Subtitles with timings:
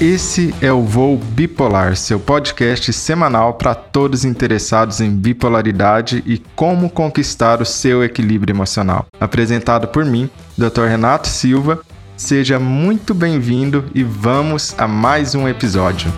[0.00, 6.88] Esse é o Voo Bipolar, seu podcast semanal para todos interessados em bipolaridade e como
[6.88, 9.06] conquistar o seu equilíbrio emocional.
[9.18, 10.82] Apresentado por mim, Dr.
[10.82, 11.80] Renato Silva.
[12.16, 16.12] Seja muito bem-vindo e vamos a mais um episódio.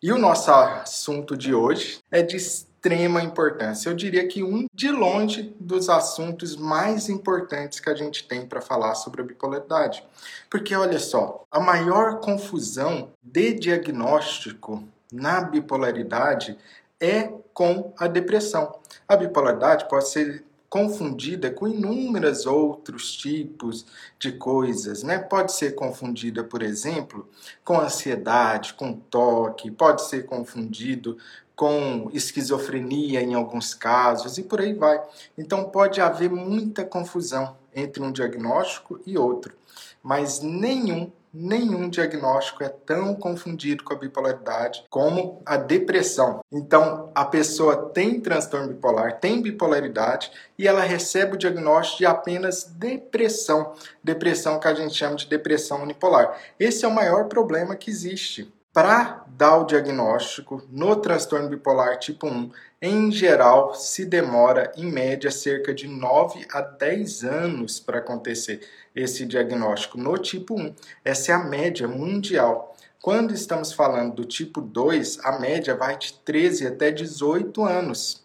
[0.00, 2.38] E o nosso assunto de hoje é de
[2.78, 3.90] extrema importância.
[3.90, 8.60] Eu diria que um de longe dos assuntos mais importantes que a gente tem para
[8.60, 10.04] falar sobre a bipolaridade.
[10.48, 16.56] Porque olha só, a maior confusão de diagnóstico na bipolaridade
[17.00, 18.78] é com a depressão.
[19.08, 23.86] A bipolaridade pode ser confundida com inúmeros outros tipos
[24.18, 25.18] de coisas, né?
[25.18, 27.26] Pode ser confundida, por exemplo,
[27.64, 31.16] com ansiedade, com toque, pode ser confundido
[31.58, 35.02] com esquizofrenia em alguns casos e por aí vai.
[35.36, 39.52] Então pode haver muita confusão entre um diagnóstico e outro,
[40.00, 46.40] mas nenhum nenhum diagnóstico é tão confundido com a bipolaridade como a depressão.
[46.50, 52.64] Então, a pessoa tem transtorno bipolar, tem bipolaridade e ela recebe o diagnóstico de apenas
[52.64, 56.38] depressão, depressão que a gente chama de depressão unipolar.
[56.58, 62.26] Esse é o maior problema que existe para dar o diagnóstico no transtorno bipolar tipo
[62.26, 62.50] 1,
[62.82, 68.60] em geral, se demora em média cerca de 9 a 10 anos para acontecer
[68.96, 70.74] esse diagnóstico no tipo 1.
[71.04, 72.76] Essa é a média mundial.
[73.00, 78.24] Quando estamos falando do tipo 2, a média vai de 13 até 18 anos.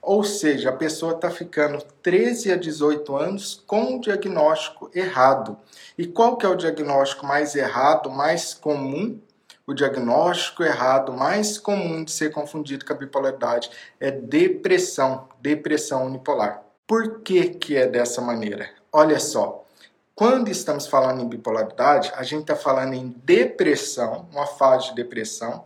[0.00, 5.58] Ou seja, a pessoa está ficando 13 a 18 anos com o diagnóstico errado.
[5.98, 9.20] E qual que é o diagnóstico mais errado, mais comum
[9.66, 16.62] o diagnóstico errado mais comum de ser confundido com a bipolaridade é depressão, depressão unipolar.
[16.86, 18.68] Por que, que é dessa maneira?
[18.92, 19.64] Olha só,
[20.14, 25.64] quando estamos falando em bipolaridade, a gente está falando em depressão, uma fase de depressão,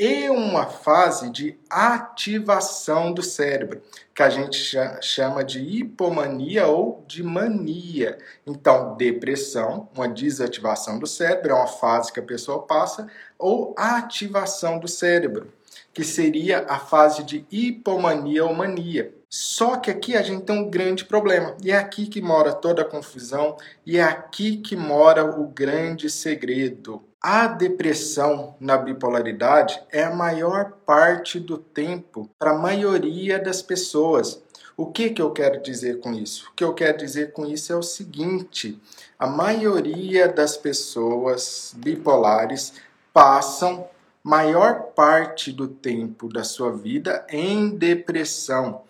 [0.00, 3.82] e uma fase de ativação do cérebro,
[4.14, 8.16] que a gente chama de hipomania ou de mania.
[8.46, 13.08] Então, depressão, uma desativação do cérebro, é uma fase que a pessoa passa,
[13.38, 15.52] ou ativação do cérebro,
[15.92, 19.14] que seria a fase de hipomania ou mania.
[19.28, 22.80] Só que aqui a gente tem um grande problema, e é aqui que mora toda
[22.80, 27.04] a confusão, e é aqui que mora o grande segredo.
[27.22, 34.42] A depressão na bipolaridade é a maior parte do tempo para a maioria das pessoas.
[34.74, 36.48] O que, que eu quero dizer com isso?
[36.48, 38.80] O que eu quero dizer com isso é o seguinte:
[39.18, 42.72] a maioria das pessoas bipolares
[43.12, 43.86] passam
[44.24, 48.80] maior parte do tempo da sua vida em depressão.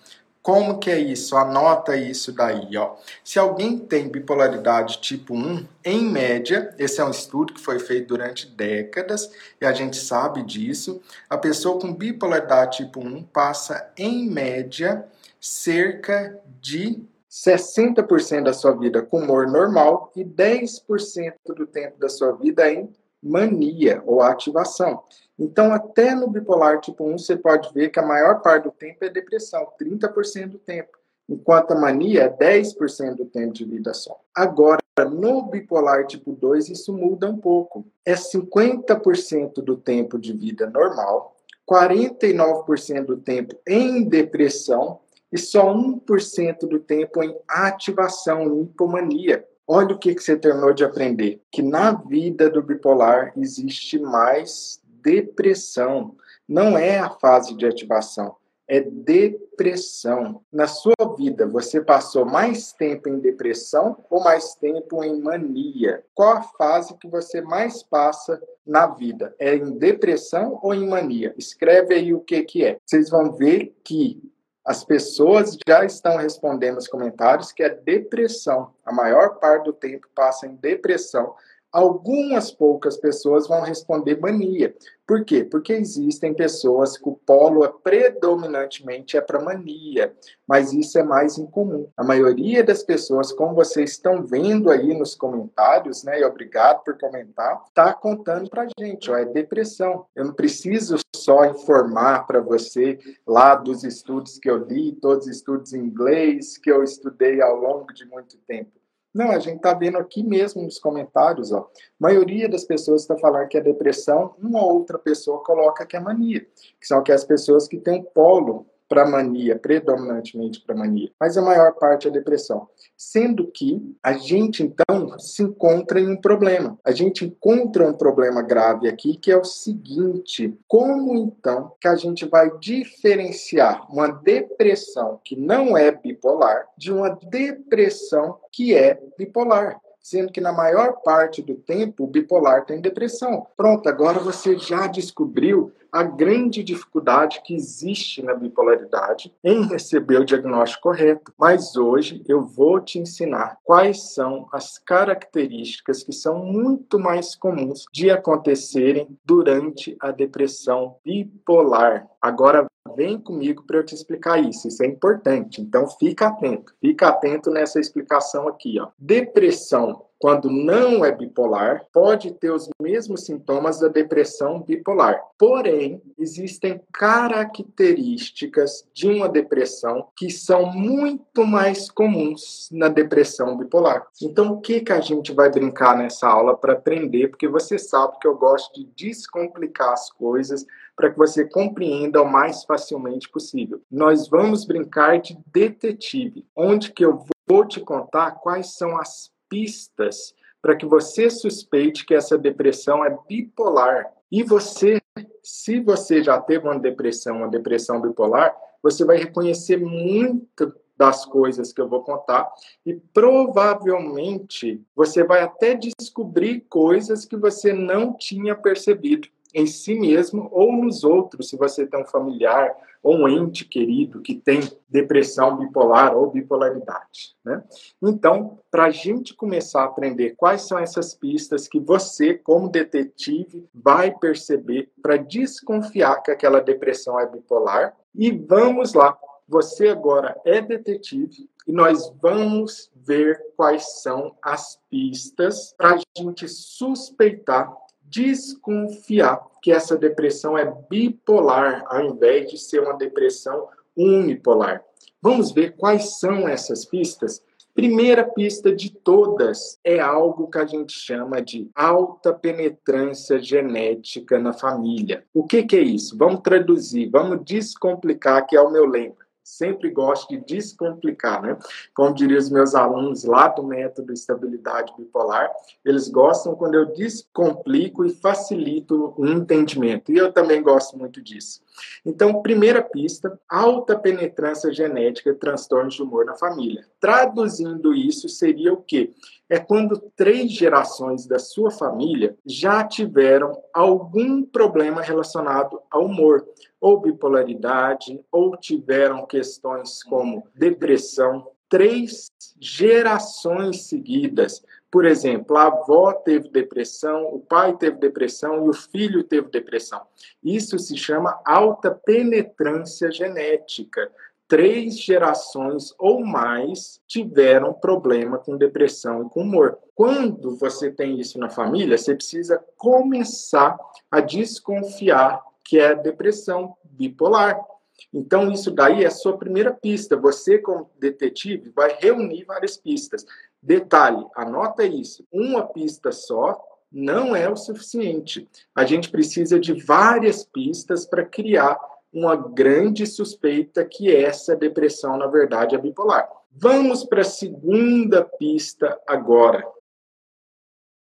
[0.42, 1.36] Como que é isso?
[1.36, 2.96] Anota isso daí, ó.
[3.22, 8.08] Se alguém tem bipolaridade tipo 1, em média, esse é um estudo que foi feito
[8.08, 9.30] durante décadas
[9.60, 15.04] e a gente sabe disso, a pessoa com bipolaridade tipo 1 passa em média
[15.38, 22.32] cerca de 60% da sua vida com humor normal e 10% do tempo da sua
[22.32, 22.90] vida em
[23.22, 25.02] mania ou ativação.
[25.38, 29.04] Então, até no bipolar tipo 1, você pode ver que a maior parte do tempo
[29.04, 30.98] é depressão, 30% do tempo,
[31.28, 34.20] enquanto a mania é 10% do tempo de vida só.
[34.34, 37.86] Agora, no bipolar tipo 2, isso muda um pouco.
[38.04, 41.36] É 50% do tempo de vida normal,
[41.70, 45.00] 49% do tempo em depressão
[45.32, 49.46] e só 1% do tempo em ativação, hipomania.
[49.72, 54.82] Olha o que, que você terminou de aprender: que na vida do bipolar existe mais
[55.00, 56.16] depressão.
[56.48, 58.34] Não é a fase de ativação,
[58.66, 60.42] é depressão.
[60.52, 66.02] Na sua vida, você passou mais tempo em depressão ou mais tempo em mania?
[66.16, 69.32] Qual a fase que você mais passa na vida?
[69.38, 71.32] É em depressão ou em mania?
[71.38, 72.76] Escreve aí o que, que é.
[72.84, 74.20] Vocês vão ver que
[74.64, 78.74] as pessoas já estão respondendo nos comentários que é depressão.
[78.84, 81.34] A maior parte do tempo passa em depressão
[81.72, 84.74] Algumas poucas pessoas vão responder mania.
[85.06, 85.44] Por quê?
[85.44, 90.12] Porque existem pessoas que o polo é predominantemente é para mania,
[90.48, 91.88] mas isso é mais incomum.
[91.96, 96.98] A maioria das pessoas, como vocês estão vendo aí nos comentários, né, e obrigado por
[96.98, 100.06] comentar, tá contando para gente, ó, é depressão.
[100.14, 105.36] Eu não preciso só informar para você lá dos estudos que eu li, todos os
[105.36, 108.79] estudos em inglês que eu estudei ao longo de muito tempo.
[109.12, 111.58] Não, a gente está vendo aqui mesmo nos comentários, ó.
[111.58, 111.68] A
[111.98, 116.00] maioria das pessoas está falando que é depressão, uma ou outra pessoa coloca que é
[116.00, 116.40] mania,
[116.80, 121.42] que são aquelas pessoas que têm um polo para mania, predominantemente para mania, mas a
[121.42, 122.66] maior parte é depressão.
[122.96, 126.76] Sendo que a gente então se encontra em um problema.
[126.84, 131.94] A gente encontra um problema grave aqui que é o seguinte: como então que a
[131.94, 139.80] gente vai diferenciar uma depressão que não é bipolar de uma depressão que é bipolar?
[140.02, 143.46] sendo que na maior parte do tempo o bipolar tem depressão.
[143.56, 150.24] Pronto, agora você já descobriu a grande dificuldade que existe na bipolaridade em receber o
[150.24, 151.32] diagnóstico correto.
[151.38, 157.84] Mas hoje eu vou te ensinar quais são as características que são muito mais comuns
[157.92, 162.06] de acontecerem durante a depressão bipolar.
[162.20, 162.66] Agora
[162.96, 164.68] vem comigo para eu te explicar isso.
[164.68, 165.60] Isso é importante.
[165.60, 166.74] Então fica atento.
[166.80, 168.88] Fica atento nessa explicação aqui, ó.
[168.98, 175.18] Depressão quando não é bipolar, pode ter os mesmos sintomas da depressão bipolar.
[175.38, 184.06] Porém, existem características de uma depressão que são muito mais comuns na depressão bipolar.
[184.22, 187.28] Então, o que, que a gente vai brincar nessa aula para aprender?
[187.28, 192.30] Porque você sabe que eu gosto de descomplicar as coisas para que você compreenda o
[192.30, 193.80] mais facilmente possível.
[193.90, 200.34] Nós vamos brincar de detetive, onde que eu vou te contar quais são as pistas
[200.62, 204.10] para que você suspeite que essa depressão é bipolar.
[204.30, 205.00] E você,
[205.42, 211.72] se você já teve uma depressão, uma depressão bipolar, você vai reconhecer muito das coisas
[211.72, 212.46] que eu vou contar
[212.84, 220.48] e provavelmente você vai até descobrir coisas que você não tinha percebido em si mesmo
[220.52, 225.56] ou nos outros, se você tem um familiar ou um ente querido que tem depressão
[225.56, 227.34] bipolar ou bipolaridade.
[227.44, 227.62] Né?
[228.02, 233.66] Então, para a gente começar a aprender quais são essas pistas que você, como detetive,
[233.74, 239.16] vai perceber para desconfiar que aquela depressão é bipolar, e vamos lá.
[239.48, 246.48] Você agora é detetive e nós vamos ver quais são as pistas para a gente
[246.48, 247.72] suspeitar
[248.10, 254.82] desconfiar que essa depressão é bipolar, ao invés de ser uma depressão unipolar.
[255.22, 257.42] Vamos ver quais são essas pistas?
[257.74, 264.52] Primeira pista de todas é algo que a gente chama de alta penetrância genética na
[264.52, 265.24] família.
[265.32, 266.16] O que, que é isso?
[266.18, 269.14] Vamos traduzir, vamos descomplicar, que é o meu lema
[269.50, 271.58] sempre gosto de descomplicar, né?
[271.94, 275.50] Como diriam os meus alunos lá do método estabilidade bipolar,
[275.84, 280.12] eles gostam quando eu descomplico e facilito o entendimento.
[280.12, 281.62] E eu também gosto muito disso.
[282.04, 286.86] Então, primeira pista, alta penetrância genética transtornos de humor na família.
[287.00, 289.12] Traduzindo isso, seria o quê?
[289.50, 296.46] É quando três gerações da sua família já tiveram algum problema relacionado ao humor,
[296.80, 302.30] ou bipolaridade, ou tiveram questões como depressão, três
[302.60, 309.22] gerações seguidas por exemplo, a avó teve depressão, o pai teve depressão e o filho
[309.22, 310.02] teve depressão.
[310.42, 314.10] Isso se chama alta penetrância genética.
[314.50, 319.78] Três gerações ou mais tiveram problema com depressão e com humor.
[319.94, 323.78] Quando você tem isso na família, você precisa começar
[324.10, 327.64] a desconfiar que é depressão bipolar.
[328.12, 330.16] Então, isso daí é a sua primeira pista.
[330.16, 333.24] Você, como detetive, vai reunir várias pistas.
[333.62, 336.60] Detalhe, anota isso: uma pista só
[336.90, 338.48] não é o suficiente.
[338.74, 341.78] A gente precisa de várias pistas para criar
[342.12, 346.28] uma grande suspeita que essa depressão, na verdade, é bipolar.
[346.50, 349.64] Vamos para a segunda pista agora.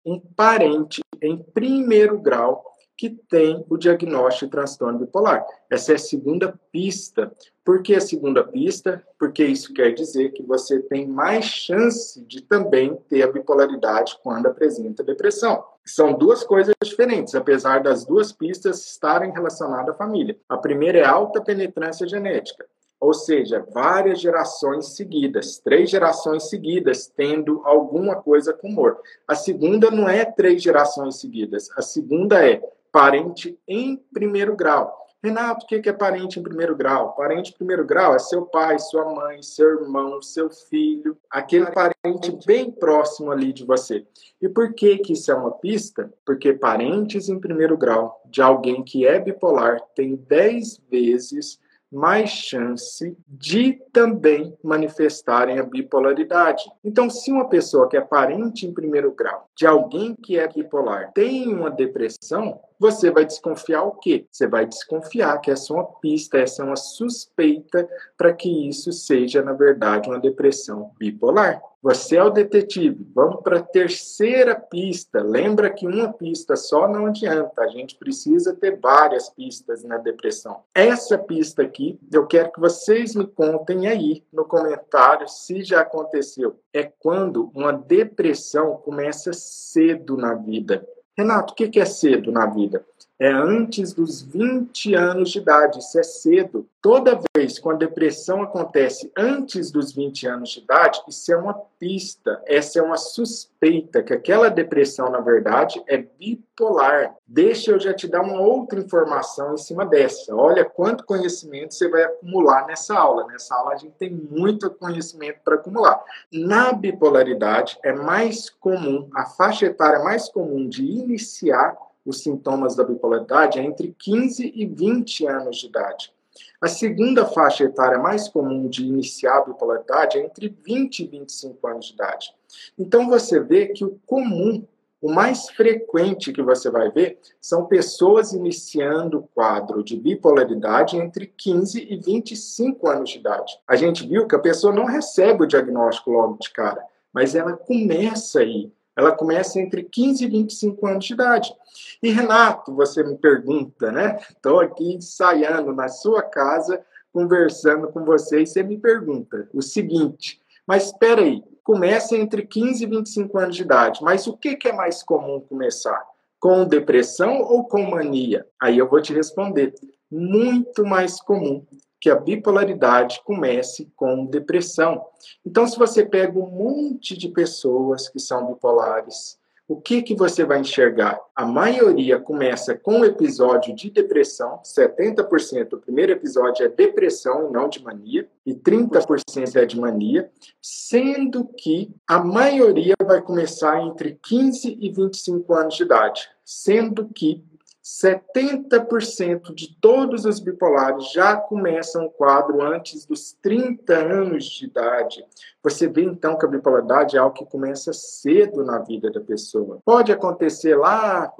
[0.05, 2.63] Um parente em primeiro grau
[2.95, 5.43] que tem o diagnóstico de transtorno bipolar.
[5.69, 7.35] Essa é a segunda pista.
[7.65, 9.03] Por que a segunda pista?
[9.17, 14.45] Porque isso quer dizer que você tem mais chance de também ter a bipolaridade quando
[14.45, 15.63] apresenta depressão.
[15.85, 20.37] São duas coisas diferentes, apesar das duas pistas estarem relacionadas à família.
[20.47, 22.65] A primeira é alta penetrância genética
[23.03, 28.97] ou seja, várias gerações seguidas, três gerações seguidas tendo alguma coisa com humor.
[29.27, 32.61] A segunda não é três gerações seguidas, a segunda é
[32.93, 35.02] parente em primeiro grau.
[35.23, 37.15] Renato, o que é parente em primeiro grau?
[37.15, 42.37] Parente em primeiro grau é seu pai, sua mãe, seu irmão, seu filho, aquele parente
[42.45, 44.05] bem próximo ali de você.
[44.41, 46.13] E por que, que isso é uma pista?
[46.25, 51.57] Porque parentes em primeiro grau de alguém que é bipolar tem 10 vezes
[51.93, 56.63] mais chance de também manifestarem a bipolaridade.
[56.83, 61.11] Então, se uma pessoa que é parente em primeiro grau de alguém que é bipolar
[61.13, 64.27] tem uma depressão, você vai desconfiar o quê?
[64.29, 67.87] Você vai desconfiar que essa é uma pista, essa é uma suspeita
[68.17, 71.61] para que isso seja, na verdade, uma depressão bipolar.
[71.81, 73.07] Você é o detetive.
[73.15, 75.21] Vamos para a terceira pista.
[75.21, 77.61] Lembra que uma pista só não adianta.
[77.61, 80.63] A gente precisa ter várias pistas na depressão.
[80.75, 86.59] Essa pista aqui, eu quero que vocês me contem aí no comentário se já aconteceu.
[86.73, 90.85] É quando uma depressão começa cedo na vida.
[91.17, 92.85] Renato, o que é cedo na vida?
[93.19, 96.67] É antes dos 20 anos de idade, isso é cedo.
[96.81, 101.53] Toda vez que a depressão acontece antes dos 20 anos de idade, isso é uma
[101.79, 107.15] pista, essa é uma suspeita que aquela depressão, na verdade, é bipolar.
[107.25, 110.35] Deixa eu já te dar uma outra informação em cima dessa.
[110.35, 113.27] Olha quanto conhecimento você vai acumular nessa aula.
[113.27, 116.03] Nessa aula a gente tem muito conhecimento para acumular.
[116.31, 122.83] Na bipolaridade, é mais comum, a faixa etária mais comum de iniciar os sintomas da
[122.83, 126.13] bipolaridade é entre 15 e 20 anos de idade.
[126.59, 131.67] A segunda faixa etária mais comum de iniciar a bipolaridade é entre 20 e 25
[131.67, 132.33] anos de idade.
[132.77, 134.65] Então você vê que o comum,
[135.01, 141.27] o mais frequente que você vai ver, são pessoas iniciando o quadro de bipolaridade entre
[141.27, 143.59] 15 e 25 anos de idade.
[143.67, 147.53] A gente viu que a pessoa não recebe o diagnóstico logo de cara, mas ela
[147.53, 151.53] começa aí ela começa entre 15 e 25 anos de idade.
[152.01, 154.19] E Renato, você me pergunta, né?
[154.29, 160.39] Estou aqui ensaiando na sua casa, conversando com você, e você me pergunta o seguinte:
[160.67, 164.67] mas espera aí, começa entre 15 e 25 anos de idade, mas o que, que
[164.67, 166.03] é mais comum começar?
[166.39, 168.45] Com depressão ou com mania?
[168.61, 169.73] Aí eu vou te responder:
[170.11, 171.65] muito mais comum
[172.03, 175.05] que a bipolaridade comece com depressão.
[175.45, 180.43] Então, se você pega um monte de pessoas que são bipolares, o que, que você
[180.43, 181.17] vai enxergar?
[181.33, 187.53] A maioria começa com um episódio de depressão, 70% o primeiro episódio é depressão e
[187.53, 190.29] não de mania, e 30% é de mania,
[190.61, 197.41] sendo que a maioria vai começar entre 15 e 25 anos de idade, sendo que
[197.83, 205.25] 70% de todos os bipolares já começam o quadro antes dos 30 anos de idade.
[205.61, 209.79] Você vê então que a bipolaridade é algo que começa cedo na vida da pessoa.
[209.83, 211.33] Pode acontecer lá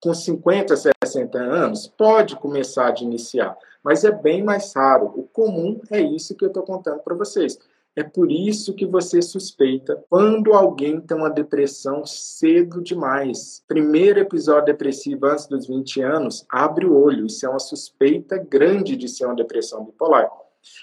[0.00, 1.86] com 50, 60 anos?
[1.86, 3.54] Pode começar de iniciar,
[3.84, 5.12] mas é bem mais raro.
[5.14, 7.58] O comum é isso que eu estou contando para vocês.
[8.00, 13.62] É por isso que você suspeita quando alguém tem uma depressão cedo demais.
[13.68, 17.26] Primeiro episódio depressivo antes dos 20 anos, abre o olho.
[17.26, 20.30] Isso é uma suspeita grande de ser uma depressão bipolar.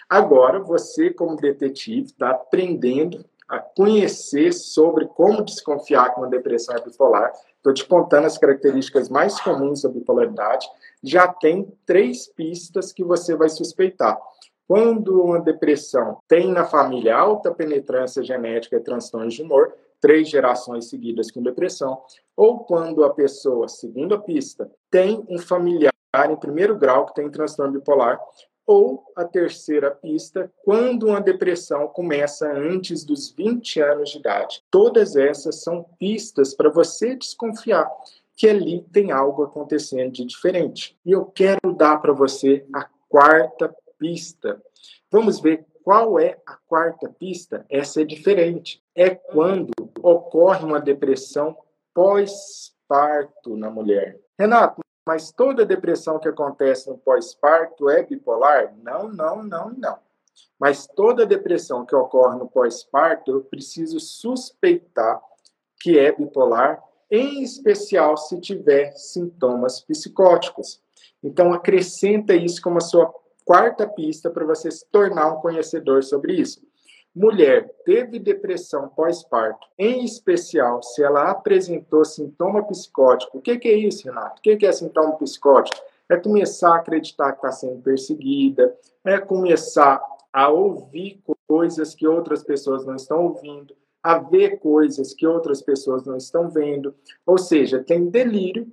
[0.08, 6.82] Agora, você, como detetive, está aprendendo a conhecer sobre como desconfiar que uma depressão é
[6.82, 7.34] bipolar.
[7.56, 10.68] Estou te contando as características mais comuns da bipolaridade.
[11.02, 14.20] Já tem três pistas que você vai suspeitar.
[14.68, 20.90] Quando uma depressão tem na família alta penetrância genética e transtornos de humor, três gerações
[20.90, 22.02] seguidas com depressão,
[22.36, 25.92] ou quando a pessoa, segundo a pista, tem um familiar
[26.30, 28.20] em primeiro grau que tem transtorno bipolar,
[28.66, 34.62] ou a terceira pista, quando uma depressão começa antes dos 20 anos de idade.
[34.70, 37.90] Todas essas são pistas para você desconfiar
[38.36, 40.98] que ali tem algo acontecendo de diferente.
[41.06, 44.62] E eu quero dar para você a quarta pista.
[45.12, 47.66] Vamos ver qual é a quarta pista?
[47.70, 48.84] Essa é diferente.
[48.94, 51.58] É quando ocorre uma depressão
[51.94, 54.20] pós-parto na mulher.
[54.38, 58.76] Renato, mas toda depressão que acontece no pós-parto é bipolar?
[58.84, 59.98] Não, não, não, não.
[60.60, 65.22] Mas toda depressão que ocorre no pós-parto, eu preciso suspeitar
[65.80, 70.82] que é bipolar, em especial se tiver sintomas psicóticos.
[71.24, 73.14] Então, acrescenta isso como a sua
[73.48, 76.62] quarta pista para você se tornar um conhecedor sobre isso.
[77.16, 83.38] Mulher teve depressão pós-parto, em especial se ela apresentou sintoma psicótico.
[83.38, 84.40] O que, que é isso, Renato?
[84.40, 85.82] O que, que é sintoma psicótico?
[86.10, 88.76] É começar a acreditar que está sendo perseguida,
[89.06, 90.02] é começar
[90.32, 93.74] a ouvir coisas que outras pessoas não estão ouvindo,
[94.04, 96.94] a ver coisas que outras pessoas não estão vendo.
[97.26, 98.68] Ou seja, tem delírio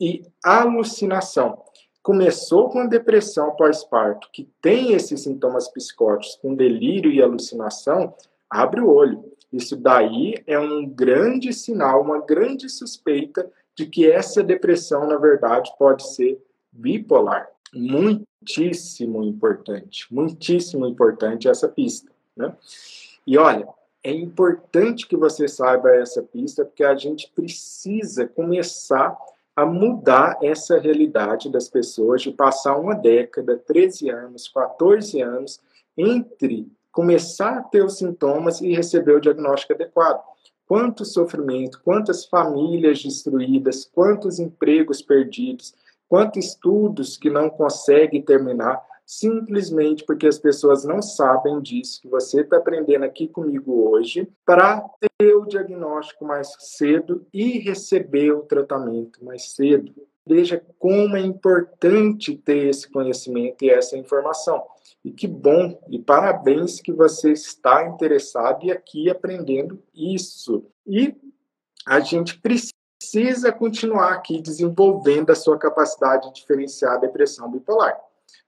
[0.00, 1.62] e alucinação
[2.06, 8.14] começou com a depressão pós-parto, que tem esses sintomas psicóticos, com delírio e alucinação,
[8.48, 9.24] abre o olho.
[9.52, 15.68] Isso daí é um grande sinal, uma grande suspeita de que essa depressão, na verdade,
[15.76, 17.48] pode ser bipolar.
[17.74, 22.12] Muitíssimo importante, muitíssimo importante essa pista.
[22.36, 22.54] Né?
[23.26, 23.66] E olha,
[24.04, 30.78] é importante que você saiba essa pista, porque a gente precisa começar a mudar essa
[30.78, 35.60] realidade das pessoas de passar uma década, 13 anos, 14 anos,
[35.96, 40.22] entre começar a ter os sintomas e receber o diagnóstico adequado.
[40.66, 45.74] Quanto sofrimento, quantas famílias destruídas, quantos empregos perdidos,
[46.08, 52.40] quantos estudos que não conseguem terminar simplesmente porque as pessoas não sabem disso que você
[52.40, 54.84] está aprendendo aqui comigo hoje para
[55.18, 59.94] ter o diagnóstico mais cedo e receber o tratamento mais cedo.
[60.26, 64.60] Veja como é importante ter esse conhecimento e essa informação.
[65.04, 70.66] E que bom e parabéns que você está interessado e aqui aprendendo isso.
[70.84, 71.14] E
[71.86, 77.96] a gente precisa continuar aqui desenvolvendo a sua capacidade de diferenciar a depressão bipolar.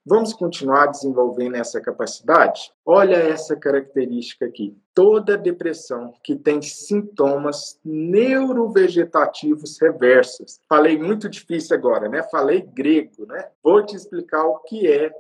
[0.09, 2.73] Vamos continuar desenvolvendo essa capacidade?
[2.83, 4.75] Olha essa característica aqui.
[4.95, 10.61] Toda depressão que tem sintomas neurovegetativos reversos.
[10.67, 12.23] Falei muito difícil agora, né?
[12.23, 13.51] Falei grego, né?
[13.63, 15.11] Vou te explicar o que é,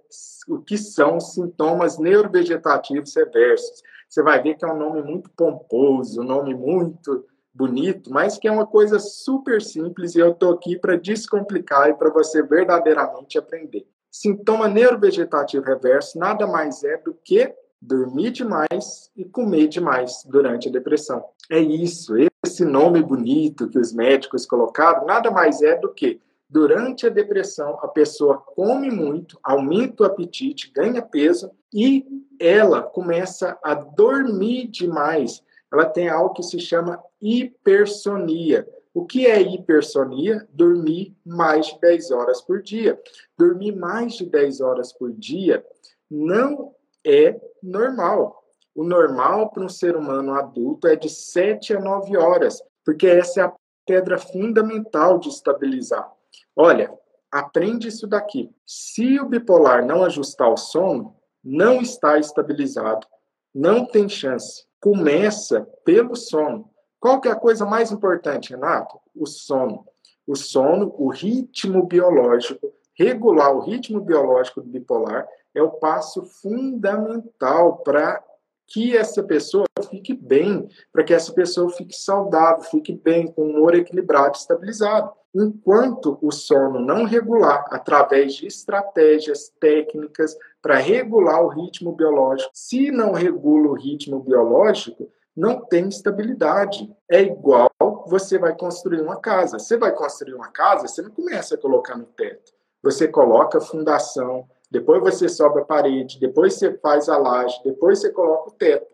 [0.48, 3.82] o que são sintomas neurovegetativos reversos.
[4.08, 8.48] Você vai ver que é um nome muito pomposo, um nome muito bonito, mas que
[8.48, 13.36] é uma coisa super simples e eu estou aqui para descomplicar e para você verdadeiramente
[13.36, 13.86] aprender.
[14.10, 20.72] Sintoma neurovegetativo reverso nada mais é do que dormir demais e comer demais durante a
[20.72, 21.24] depressão.
[21.50, 27.06] É isso, esse nome bonito que os médicos colocaram, nada mais é do que durante
[27.06, 32.04] a depressão a pessoa come muito, aumenta o apetite, ganha peso e
[32.40, 35.42] ela começa a dormir demais.
[35.70, 38.66] Ela tem algo que se chama hipersonia.
[38.98, 40.44] O que é hipersonia?
[40.52, 43.00] Dormir mais de 10 horas por dia.
[43.38, 45.64] Dormir mais de 10 horas por dia
[46.10, 46.74] não
[47.06, 48.42] é normal.
[48.74, 53.40] O normal para um ser humano adulto é de 7 a 9 horas, porque essa
[53.40, 53.54] é a
[53.86, 56.12] pedra fundamental de estabilizar.
[56.56, 56.92] Olha,
[57.30, 58.50] aprende isso daqui.
[58.66, 61.14] Se o bipolar não ajustar o sono,
[61.44, 63.06] não está estabilizado,
[63.54, 64.66] não tem chance.
[64.80, 66.68] Começa pelo sono.
[67.00, 68.98] Qual que é a coisa mais importante, Renato?
[69.14, 69.86] O sono.
[70.26, 77.78] O sono, o ritmo biológico, regular o ritmo biológico do bipolar é o passo fundamental
[77.78, 78.22] para
[78.66, 83.74] que essa pessoa fique bem, para que essa pessoa fique saudável, fique bem, com humor
[83.74, 85.10] equilibrado, estabilizado.
[85.34, 92.90] Enquanto o sono não regular através de estratégias técnicas para regular o ritmo biológico, se
[92.90, 96.92] não regula o ritmo biológico, não tem estabilidade.
[97.08, 97.70] É igual
[98.08, 99.56] você vai construir uma casa.
[99.56, 102.52] Você vai construir uma casa, você não começa a colocar no teto.
[102.82, 108.00] Você coloca a fundação, depois você sobe a parede, depois você faz a laje, depois
[108.00, 108.88] você coloca o teto.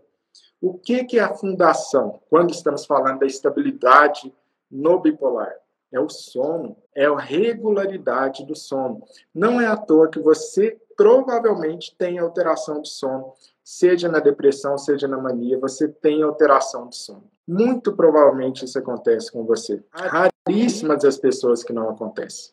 [0.60, 2.20] O que, que é a fundação?
[2.28, 4.30] Quando estamos falando da estabilidade
[4.70, 5.54] no bipolar,
[5.90, 9.02] é o sono, é a regularidade do sono.
[9.34, 13.32] Não é à toa que você provavelmente tem alteração de sono
[13.64, 17.24] seja na depressão, seja na mania, você tem alteração de sono.
[17.48, 19.82] Muito provavelmente isso acontece com você.
[19.90, 22.52] Raríssimas as pessoas que não acontece.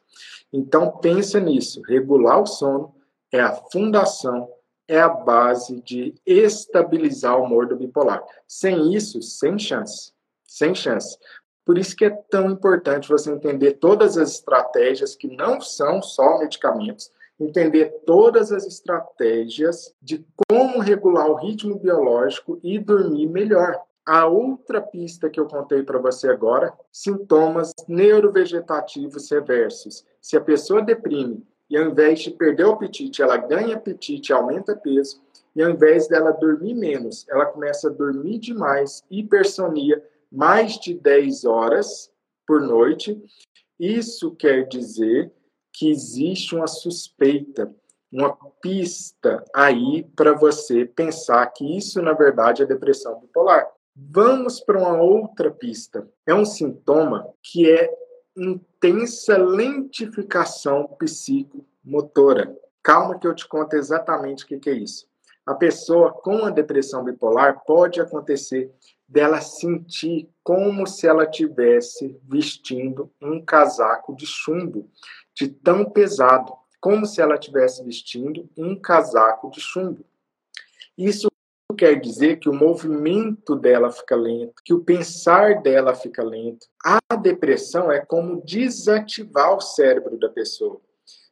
[0.51, 1.81] Então pensa nisso.
[1.85, 2.95] Regular o sono
[3.31, 4.49] é a fundação,
[4.87, 8.23] é a base de estabilizar o humor do bipolar.
[8.47, 10.13] Sem isso, sem chance.
[10.47, 11.17] Sem chance.
[11.65, 16.39] Por isso que é tão importante você entender todas as estratégias que não são só
[16.39, 23.81] medicamentos, entender todas as estratégias de como regular o ritmo biológico e dormir melhor.
[24.05, 30.03] A outra pista que eu contei para você agora, sintomas neurovegetativos reversos.
[30.19, 34.75] Se a pessoa deprime e ao invés de perder o apetite, ela ganha apetite, aumenta
[34.75, 35.21] peso,
[35.55, 41.45] e ao invés dela dormir menos, ela começa a dormir demais, hipersonia, mais de 10
[41.45, 42.11] horas
[42.47, 43.21] por noite.
[43.79, 45.31] Isso quer dizer
[45.73, 47.73] que existe uma suspeita,
[48.11, 53.67] uma pista aí para você pensar que isso, na verdade, é depressão bipolar.
[53.95, 56.07] Vamos para uma outra pista.
[56.25, 57.89] É um sintoma que é
[58.35, 62.55] intensa lentificação psicomotora.
[62.83, 65.07] Calma que eu te conto exatamente o que, que é isso.
[65.45, 68.71] A pessoa com a depressão bipolar pode acontecer
[69.07, 74.89] dela sentir como se ela tivesse vestindo um casaco de chumbo
[75.35, 80.03] de tão pesado, como se ela estivesse vestindo um casaco de chumbo.
[80.97, 81.27] Isso
[81.77, 86.67] quer dizer que o movimento dela fica lento, que o pensar dela fica lento.
[86.83, 90.79] A depressão é como desativar o cérebro da pessoa.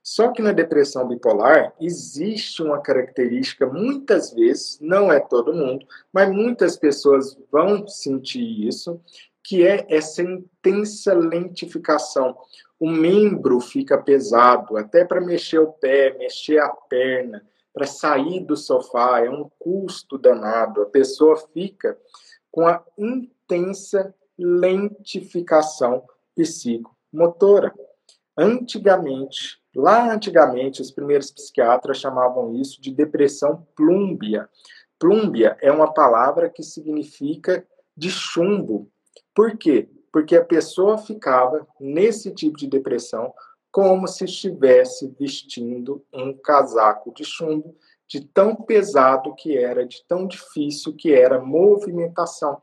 [0.02, 6.32] Só que na depressão bipolar existe uma característica, muitas vezes, não é todo mundo, mas
[6.32, 9.00] muitas pessoas vão sentir isso,
[9.44, 12.36] que é essa intensa lentificação.
[12.80, 18.56] O membro fica pesado, até para mexer o pé, mexer a perna, para sair do
[18.56, 20.82] sofá, é um custo danado.
[20.82, 21.98] A pessoa fica
[22.52, 27.74] com a intensa lentificação psicomotora.
[28.38, 34.50] Antigamente, lá antigamente, os primeiros psiquiatras chamavam isso de depressão plúmbia.
[34.98, 37.66] Plúmbia é uma palavra que significa
[37.96, 38.90] de chumbo.
[39.36, 39.90] Por quê?
[40.12, 43.34] Porque a pessoa ficava nesse tipo de depressão
[43.72, 47.76] como se estivesse vestindo um casaco de chumbo,
[48.08, 52.60] de tão pesado que era, de tão difícil que era a movimentação.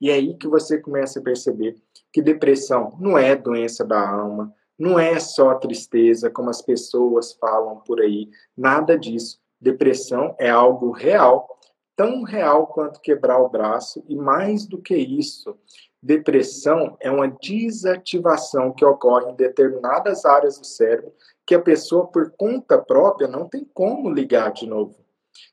[0.00, 1.76] E é aí que você começa a perceber
[2.12, 7.80] que depressão não é doença da alma, não é só tristeza, como as pessoas falam
[7.80, 9.40] por aí, nada disso.
[9.60, 11.48] Depressão é algo real,
[11.96, 15.56] tão real quanto quebrar o braço, e mais do que isso,
[16.04, 21.10] depressão é uma desativação que ocorre em determinadas áreas do cérebro
[21.46, 24.96] que a pessoa, por conta própria, não tem como ligar de novo.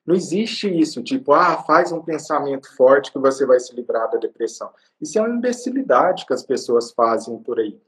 [0.06, 4.18] Não existe isso, tipo, ah, faz um pensamento forte que você vai se livrar da
[4.18, 4.70] depressão.
[5.00, 7.80] Isso é uma imbecilidade que as pessoas fazem por aí.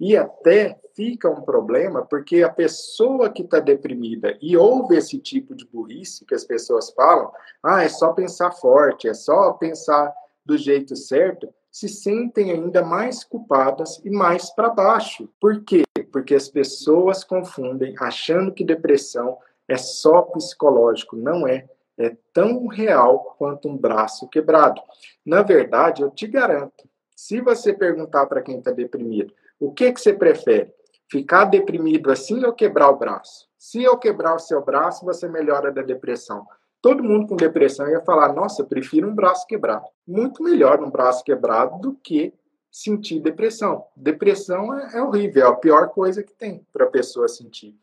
[0.00, 5.54] E até fica um problema porque a pessoa que está deprimida e ouve esse tipo
[5.54, 7.30] de burrice que as pessoas falam,
[7.62, 10.12] ah, é só pensar forte, é só pensar
[10.44, 15.28] do jeito certo, se sentem ainda mais culpadas e mais para baixo.
[15.38, 15.82] Por quê?
[16.10, 19.36] Porque as pessoas confundem achando que depressão
[19.68, 21.68] é só psicológico, não é.
[21.98, 24.80] É tão real quanto um braço quebrado.
[25.22, 30.00] Na verdade, eu te garanto, se você perguntar para quem está deprimido, o que, que
[30.00, 30.72] você prefere?
[31.10, 33.50] Ficar deprimido assim ou quebrar o braço?
[33.58, 36.46] Se eu quebrar o seu braço, você melhora da depressão.
[36.80, 39.86] Todo mundo com depressão ia falar: Nossa, prefiro um braço quebrado.
[40.06, 42.32] Muito melhor um braço quebrado do que
[42.70, 43.86] sentir depressão.
[43.96, 47.74] Depressão é, é horrível, é a pior coisa que tem para a pessoa sentir.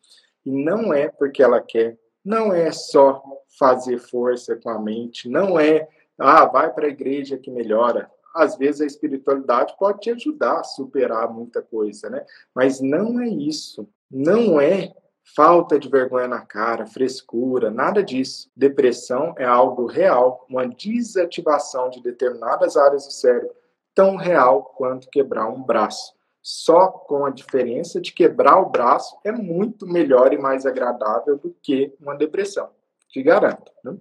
[0.45, 3.23] E não é porque ela quer, não é só
[3.57, 8.09] fazer força com a mente, não é, ah, vai para a igreja que melhora.
[8.35, 12.25] Às vezes a espiritualidade pode te ajudar a superar muita coisa, né?
[12.53, 13.87] Mas não é isso.
[14.09, 14.93] Não é
[15.35, 18.51] falta de vergonha na cara, frescura, nada disso.
[18.55, 23.55] Depressão é algo real, uma desativação de determinadas áreas do cérebro,
[23.95, 29.31] tão real quanto quebrar um braço só com a diferença de quebrar o braço é
[29.31, 32.69] muito melhor e mais agradável do que uma depressão.
[33.07, 33.71] Te garanto.
[33.81, 33.95] Né?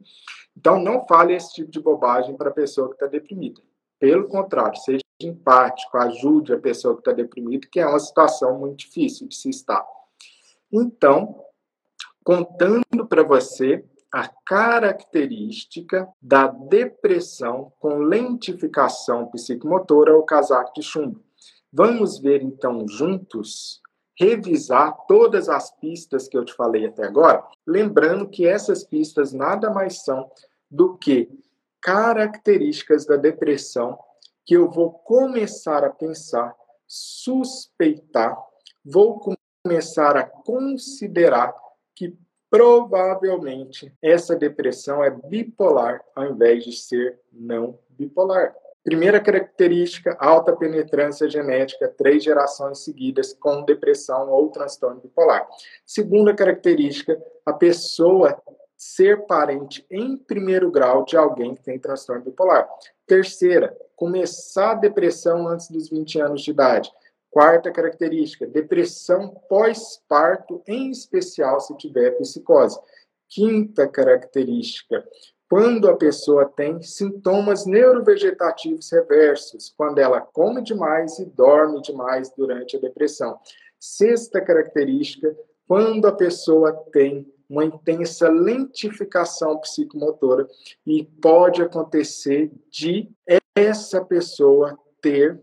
[0.56, 3.60] Então, não fale esse tipo de bobagem para a pessoa que está deprimida.
[4.00, 8.78] Pelo contrário, seja empático, ajude a pessoa que está deprimida, que é uma situação muito
[8.78, 9.86] difícil de se estar.
[10.72, 11.44] Então,
[12.24, 21.22] contando para você a característica da depressão com lentificação psicomotora ou casaco de chumbo.
[21.72, 23.80] Vamos ver então juntos,
[24.18, 29.70] revisar todas as pistas que eu te falei até agora, lembrando que essas pistas nada
[29.70, 30.30] mais são
[30.70, 31.30] do que
[31.80, 33.98] características da depressão
[34.44, 36.54] que eu vou começar a pensar,
[36.86, 38.36] suspeitar,
[38.84, 39.18] vou
[39.62, 41.54] começar a considerar
[41.94, 42.16] que
[42.50, 48.54] provavelmente essa depressão é bipolar ao invés de ser não bipolar.
[48.82, 55.46] Primeira característica, alta penetrância genética, três gerações seguidas com depressão ou transtorno bipolar.
[55.86, 58.42] Segunda característica, a pessoa
[58.76, 62.68] ser parente em primeiro grau de alguém que tem transtorno bipolar.
[63.06, 66.90] Terceira, começar a depressão antes dos 20 anos de idade.
[67.32, 72.78] Quarta característica, depressão pós-parto, em especial se tiver psicose.
[73.26, 75.02] Quinta característica,
[75.48, 82.76] quando a pessoa tem sintomas neurovegetativos reversos, quando ela come demais e dorme demais durante
[82.76, 83.38] a depressão.
[83.80, 85.34] Sexta característica,
[85.66, 90.46] quando a pessoa tem uma intensa lentificação psicomotora
[90.86, 93.10] e pode acontecer de
[93.56, 95.40] essa pessoa ter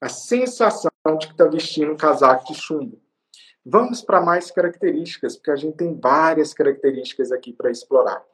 [0.00, 3.00] a sensação de que está vestindo um casaco de chumbo.
[3.64, 8.24] Vamos para mais características, porque a gente tem várias características aqui para explorar.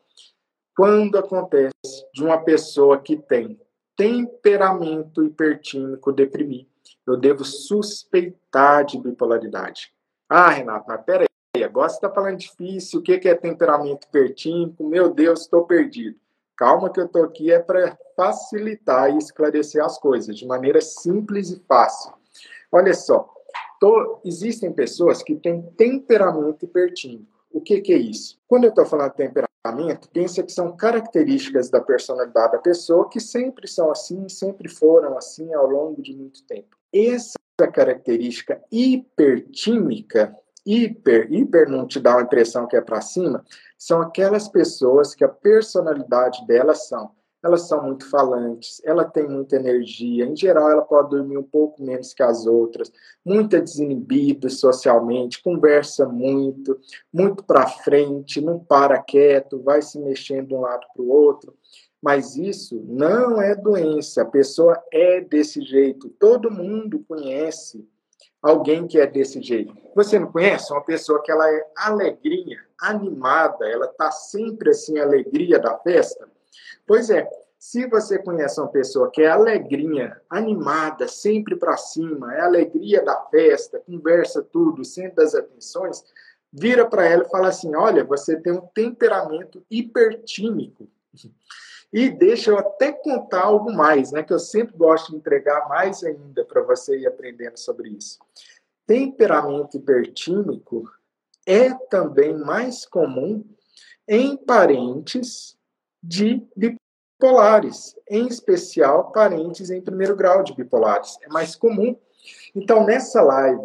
[0.77, 1.73] Quando acontece
[2.13, 3.61] de uma pessoa que tem
[3.97, 6.67] temperamento hipertímico deprimir,
[7.07, 9.93] eu devo suspeitar de bipolaridade.
[10.29, 11.27] Ah, Renato, mas peraí,
[11.65, 14.85] agora você está falando difícil, o que é temperamento hipertímico?
[14.85, 16.19] Meu Deus, estou perdido.
[16.57, 21.51] Calma que eu estou aqui é para facilitar e esclarecer as coisas de maneira simples
[21.51, 22.13] e fácil.
[22.75, 23.33] Olha só,
[23.79, 27.33] tô, existem pessoas que têm temperamento hipertímico.
[27.53, 28.37] O que, que é isso?
[28.49, 33.21] Quando eu estou falando de temperamento, pensa que são características da personalidade da pessoa que
[33.21, 36.77] sempre são assim, sempre foram assim ao longo de muito tempo.
[36.93, 37.37] Essa
[37.73, 43.45] característica hipertímica, hiper, hiper não te dá uma impressão que é para cima,
[43.79, 47.13] são aquelas pessoas que a personalidade delas são
[47.45, 51.83] elas são muito falantes, ela tem muita energia, em geral ela pode dormir um pouco
[51.83, 52.91] menos que as outras,
[53.23, 56.81] muito desinibida socialmente, conversa muito,
[57.13, 61.55] muito para frente, não para quieto, vai se mexendo de um lado para o outro.
[62.01, 67.87] Mas isso não é doença, a pessoa é desse jeito, todo mundo conhece
[68.43, 69.75] alguém que é desse jeito.
[69.95, 75.59] Você não conhece uma pessoa que ela é alegrinha, animada, ela está sempre assim, alegria
[75.59, 76.34] da festa?
[76.87, 82.41] Pois é, se você conhece uma pessoa que é alegrinha, animada, sempre para cima, é
[82.43, 86.05] alegria da festa, conversa tudo, centro das atenções,
[86.53, 90.89] vira para ela e fala assim: olha, você tem um temperamento hipertímico.
[91.91, 94.23] E deixa eu até contar algo mais, né?
[94.23, 98.19] Que eu sempre gosto de entregar mais ainda para você ir aprendendo sobre isso.
[98.87, 100.85] Temperamento hipertímico
[101.47, 103.45] é também mais comum
[104.07, 105.54] em parentes
[106.07, 111.17] de bipolares, em especial parentes em primeiro grau de bipolares.
[111.23, 111.97] É mais comum.
[112.55, 113.63] Então, nessa live,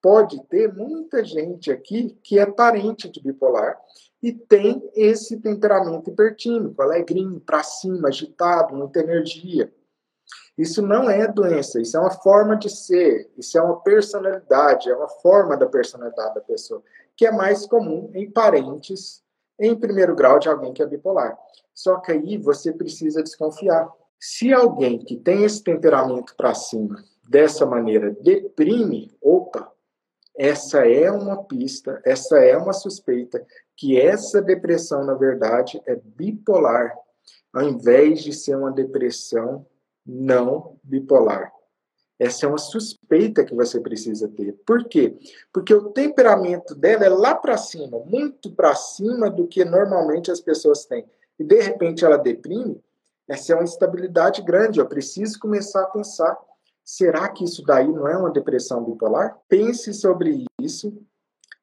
[0.00, 3.78] pode ter muita gente aqui que é parente de bipolar
[4.22, 9.72] e tem esse temperamento hipertímico, alegrinho, para cima, agitado, muita energia.
[10.56, 14.94] Isso não é doença, isso é uma forma de ser, isso é uma personalidade, é
[14.94, 16.82] uma forma da personalidade da pessoa,
[17.16, 19.22] que é mais comum em parentes
[19.58, 21.36] em primeiro grau de alguém que é bipolar.
[21.74, 23.90] Só que aí você precisa desconfiar.
[24.18, 29.72] Se alguém que tem esse temperamento para cima, dessa maneira, deprime, opa,
[30.36, 33.44] essa é uma pista, essa é uma suspeita
[33.76, 36.94] que essa depressão, na verdade, é bipolar,
[37.52, 39.66] ao invés de ser uma depressão
[40.06, 41.52] não bipolar.
[42.18, 44.52] Essa é uma suspeita que você precisa ter.
[44.64, 45.18] Por quê?
[45.52, 50.40] Porque o temperamento dela é lá para cima, muito para cima do que normalmente as
[50.40, 51.04] pessoas têm.
[51.42, 52.80] E de repente ela deprime,
[53.28, 54.78] essa é uma instabilidade grande.
[54.78, 56.38] Eu preciso começar a pensar:
[56.84, 59.36] será que isso daí não é uma depressão bipolar?
[59.48, 60.96] Pense sobre isso.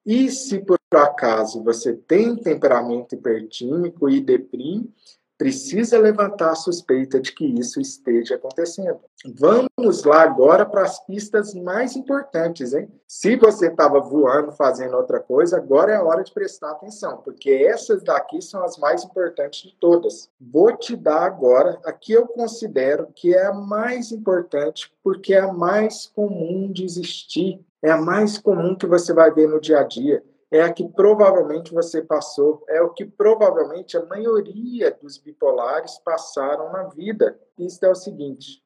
[0.05, 4.93] E se por acaso você tem temperamento hipertímico e deprime,
[5.39, 8.99] precisa levantar a suspeita de que isso esteja acontecendo.
[9.25, 12.89] Vamos lá agora para as pistas mais importantes, hein?
[13.07, 17.49] Se você estava voando, fazendo outra coisa, agora é a hora de prestar atenção, porque
[17.51, 20.29] essas daqui são as mais importantes de todas.
[20.41, 25.39] Vou te dar agora a que eu considero que é a mais importante, porque é
[25.39, 29.79] a mais comum de existir, é a mais comum que você vai ver no dia
[29.79, 30.21] a dia
[30.51, 36.71] é a que provavelmente você passou, é o que provavelmente a maioria dos bipolares passaram
[36.71, 37.39] na vida.
[37.57, 38.63] Isso é o seguinte: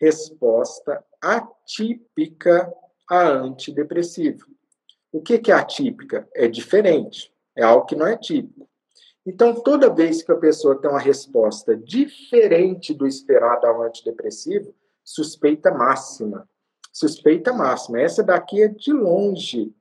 [0.00, 2.72] resposta atípica
[3.08, 4.46] a antidepressivo.
[5.12, 6.28] O que é atípica?
[6.34, 8.68] É diferente, é algo que não é típico.
[9.24, 15.70] Então, toda vez que a pessoa tem uma resposta diferente do esperado ao antidepressivo, suspeita
[15.70, 16.48] máxima.
[16.92, 18.00] Suspeita máxima.
[18.00, 19.72] Essa daqui é de longe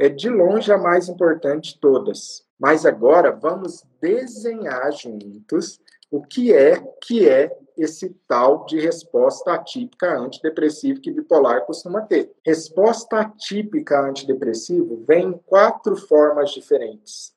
[0.00, 2.42] é de longe a mais importante de todas.
[2.58, 5.78] Mas agora vamos desenhar juntos
[6.10, 12.32] o que é que é esse tal de resposta atípica antidepressivo que bipolar costuma ter.
[12.44, 17.34] Resposta atípica antidepressivo vem em quatro formas diferentes.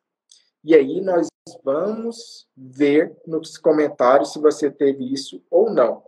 [0.64, 1.28] E aí nós
[1.66, 6.02] vamos ver nos comentários se você teve isso ou não.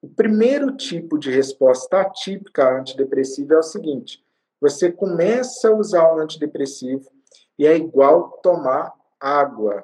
[0.00, 4.24] O primeiro tipo de resposta atípica antidepressiva é o seguinte:
[4.60, 7.10] você começa a usar um antidepressivo
[7.58, 9.82] e é igual tomar água.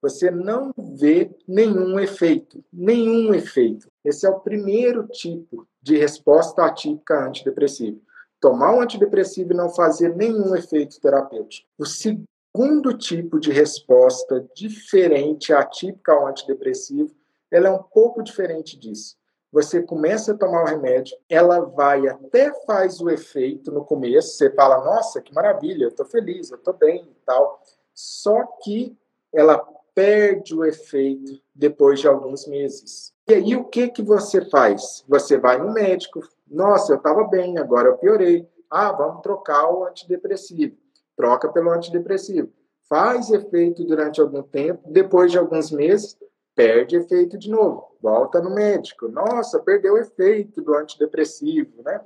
[0.00, 3.88] Você não vê nenhum efeito, nenhum efeito.
[4.04, 8.02] Esse é o primeiro tipo de resposta atípica antidepressivo.
[8.40, 11.68] Tomar um antidepressivo e não fazer nenhum efeito terapêutico.
[11.78, 17.14] O segundo tipo de resposta diferente, atípica ao antidepressivo,
[17.48, 19.16] ela é um pouco diferente disso
[19.52, 24.50] você começa a tomar o remédio, ela vai até faz o efeito no começo, você
[24.50, 27.60] fala, nossa, que maravilha, eu estou feliz, eu estou bem e tal.
[27.92, 28.96] Só que
[29.30, 29.58] ela
[29.94, 33.12] perde o efeito depois de alguns meses.
[33.28, 35.04] E aí o que que você faz?
[35.06, 38.48] Você vai no médico, nossa, eu estava bem, agora eu piorei.
[38.70, 40.76] Ah, vamos trocar o antidepressivo.
[41.14, 42.50] Troca pelo antidepressivo.
[42.88, 46.16] Faz efeito durante algum tempo, depois de alguns meses,
[46.54, 49.08] perde efeito de novo, volta no médico.
[49.08, 52.00] Nossa, perdeu o efeito do antidepressivo, né?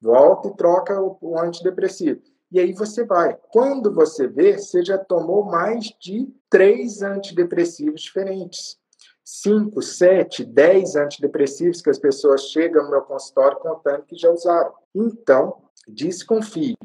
[0.00, 2.20] Volta e troca o, o antidepressivo.
[2.50, 3.36] E aí você vai.
[3.50, 8.78] Quando você vê, você já tomou mais de três antidepressivos diferentes.
[9.24, 14.72] 5, 7, 10 antidepressivos que as pessoas chegam no meu consultório contando que já usaram.
[14.94, 15.56] Então,
[15.88, 16.76] desconfie.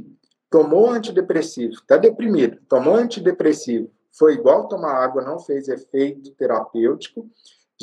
[0.50, 7.30] Tomou antidepressivo, está deprimido, tomou antidepressivo, foi igual tomar água, não fez efeito terapêutico,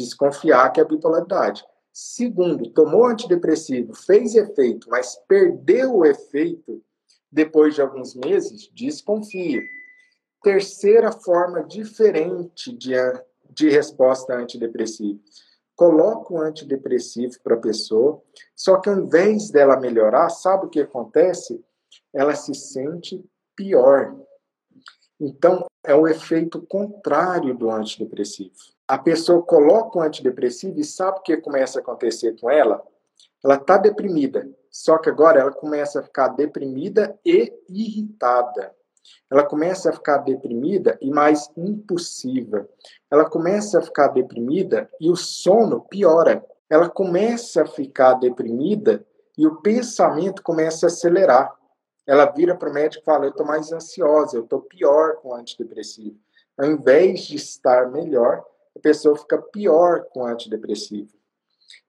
[0.03, 1.65] desconfiar que é bipolaridade.
[1.93, 6.83] Segundo, tomou antidepressivo, fez efeito, mas perdeu o efeito
[7.31, 9.61] depois de alguns meses, desconfia.
[10.43, 12.95] Terceira forma diferente de,
[13.51, 15.19] de resposta antidepressiva.
[15.75, 18.23] Coloca o antidepressivo para a pessoa,
[18.55, 21.63] só que ao invés dela melhorar, sabe o que acontece?
[22.13, 24.17] Ela se sente pior.
[25.21, 28.53] Então, é o efeito contrário do antidepressivo.
[28.87, 32.83] A pessoa coloca o antidepressivo e sabe o que começa a acontecer com ela?
[33.43, 38.75] Ela está deprimida, só que agora ela começa a ficar deprimida e irritada.
[39.31, 42.69] Ela começa a ficar deprimida e mais impulsiva.
[43.11, 46.45] Ela começa a ficar deprimida e o sono piora.
[46.69, 49.07] Ela começa a ficar deprimida
[49.39, 51.58] e o pensamento começa a acelerar.
[52.09, 55.35] Ela vira para o médico e fala: Eu estou mais ansiosa, eu estou pior com
[55.35, 56.17] antidepressivo.
[56.57, 58.43] Ao invés de estar melhor,
[58.75, 61.13] a pessoa fica pior com antidepressivo.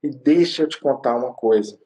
[0.04, 1.80] E deixa eu te contar uma coisa.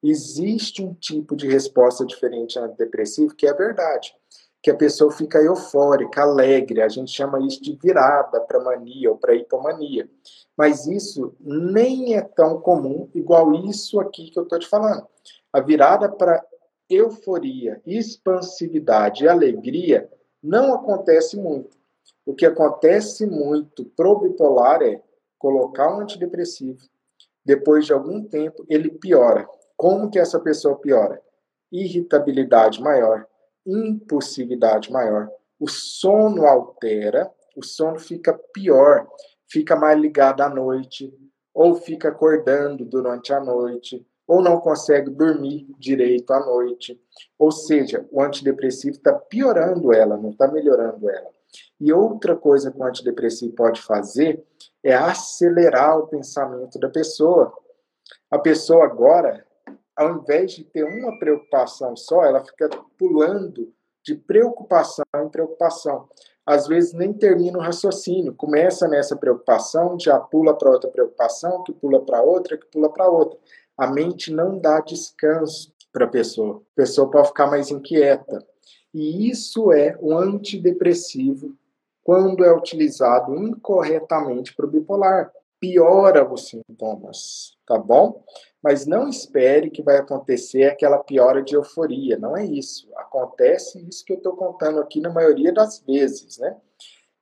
[0.00, 4.14] Existe um tipo de resposta diferente ao antidepressivo que é verdade
[4.62, 6.82] que a pessoa fica eufórica, alegre.
[6.82, 10.08] A gente chama isso de virada para mania ou para hipomania.
[10.56, 15.06] Mas isso nem é tão comum igual isso aqui que eu estou te falando.
[15.52, 16.44] A virada para
[16.88, 20.10] euforia, expansividade e alegria
[20.42, 21.76] não acontece muito.
[22.24, 25.02] O que acontece muito pro bipolar é
[25.38, 26.80] colocar um antidepressivo,
[27.44, 29.48] depois de algum tempo ele piora.
[29.76, 31.20] Como que essa pessoa piora?
[31.70, 33.26] Irritabilidade maior,
[33.66, 35.30] impulsividade maior.
[35.60, 39.08] O sono altera, o sono fica pior,
[39.46, 41.12] fica mais ligado à noite,
[41.52, 47.00] ou fica acordando durante a noite, ou não consegue dormir direito à noite.
[47.38, 51.30] Ou seja, o antidepressivo está piorando ela, não está melhorando ela.
[51.80, 54.44] E outra coisa que o antidepressivo pode fazer
[54.84, 57.52] é acelerar o pensamento da pessoa.
[58.30, 59.44] A pessoa agora
[59.98, 66.08] ao invés de ter uma preocupação só, ela fica pulando de preocupação em preocupação.
[66.46, 71.72] Às vezes nem termina o raciocínio, começa nessa preocupação, já pula para outra preocupação, que
[71.72, 73.36] pula para outra, que pula para outra.
[73.78, 76.62] A mente não dá descanso para a pessoa.
[76.72, 78.44] A pessoa pode ficar mais inquieta.
[78.92, 81.56] E isso é um antidepressivo
[82.02, 85.30] quando é utilizado incorretamente para o bipolar.
[85.60, 88.24] Piora os sintomas, tá bom?
[88.62, 92.18] Mas não espere que vai acontecer aquela piora de euforia.
[92.18, 92.88] Não é isso.
[92.96, 96.56] Acontece isso que eu estou contando aqui na maioria das vezes, né?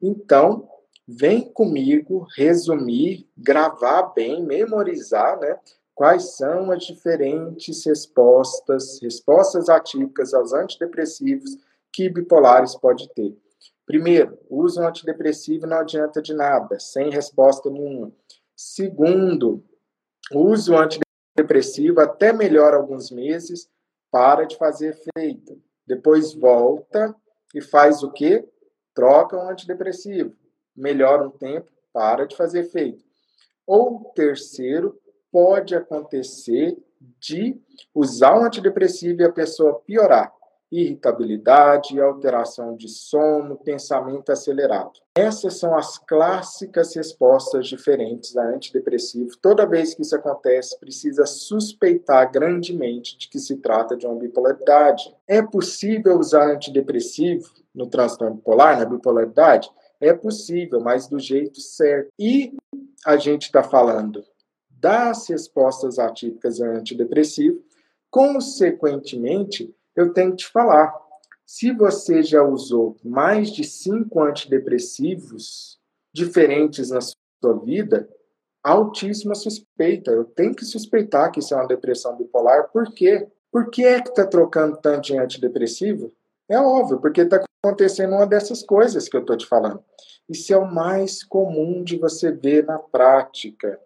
[0.00, 0.68] Então,
[1.06, 5.58] vem comigo resumir, gravar bem, memorizar, né?
[5.96, 11.56] Quais são as diferentes respostas, respostas atípicas aos antidepressivos
[11.92, 13.37] que bipolares pode ter.
[13.85, 18.12] Primeiro, uso um antidepressivo não adianta de nada, sem resposta nenhuma.
[18.54, 19.64] Segundo,
[20.32, 21.06] uso antidepressivo
[21.37, 23.68] depressivo até melhora alguns meses,
[24.11, 25.61] para de fazer efeito.
[25.87, 27.14] Depois volta
[27.54, 28.48] e faz o quê?
[28.94, 30.35] Troca um antidepressivo.
[30.74, 33.04] Melhora um tempo, para de fazer efeito.
[33.66, 34.98] Ou terceiro,
[35.37, 36.79] pode acontecer
[37.20, 37.61] de
[37.94, 40.33] usar um antidepressivo e a pessoa piorar
[40.72, 44.92] irritabilidade, alteração de sono, pensamento acelerado.
[45.14, 49.37] Essas são as clássicas respostas diferentes a antidepressivo.
[49.37, 55.14] Toda vez que isso acontece, precisa suspeitar grandemente de que se trata de uma bipolaridade.
[55.29, 59.70] É possível usar antidepressivo no transtorno bipolar, na bipolaridade?
[60.01, 62.11] É possível, mas do jeito certo.
[62.18, 62.55] E
[63.05, 64.25] a gente está falando
[64.80, 67.62] das respostas atípicas a antidepressivo,
[68.10, 70.94] consequentemente, eu tenho que te falar.
[71.44, 75.78] Se você já usou mais de cinco antidepressivos
[76.12, 78.08] diferentes na sua vida,
[78.62, 80.10] altíssima suspeita.
[80.10, 82.68] Eu tenho que suspeitar que isso é uma depressão bipolar.
[82.72, 83.28] Por quê?
[83.53, 86.12] Por que é que está trocando tanto de antidepressivo?
[86.48, 89.82] É óbvio, porque está acontecendo uma dessas coisas que eu estou te falando.
[90.28, 93.78] Isso é o mais comum de você ver na prática.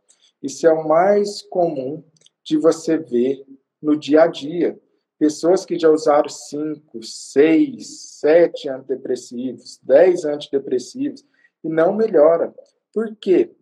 [0.42, 2.02] Isso é o mais comum
[2.42, 3.44] de você ver
[3.80, 4.78] no dia a dia.
[5.18, 11.24] Pessoas que já usaram 5, 6, 7 antidepressivos, 10 antidepressivos
[11.62, 12.54] e não melhora.
[12.92, 13.54] Por quê?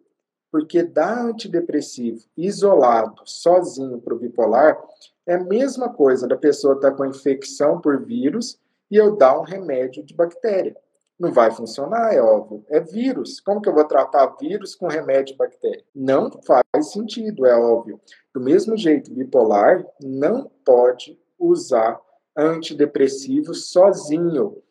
[0.51, 4.81] Porque dar antidepressivo isolado, sozinho para o bipolar,
[5.26, 8.59] é a mesma coisa da pessoa estar tá com infecção por vírus
[8.91, 10.76] e eu dar um remédio de bactéria.
[11.18, 12.64] Não vai funcionar, é óbvio.
[12.68, 13.40] É vírus.
[13.40, 15.84] Como que eu vou tratar vírus com remédio de bactéria?
[15.94, 18.00] Não faz sentido, é óbvio.
[18.32, 22.00] Do mesmo jeito, bipolar não pode usar
[22.36, 24.62] antidepressivo sozinho.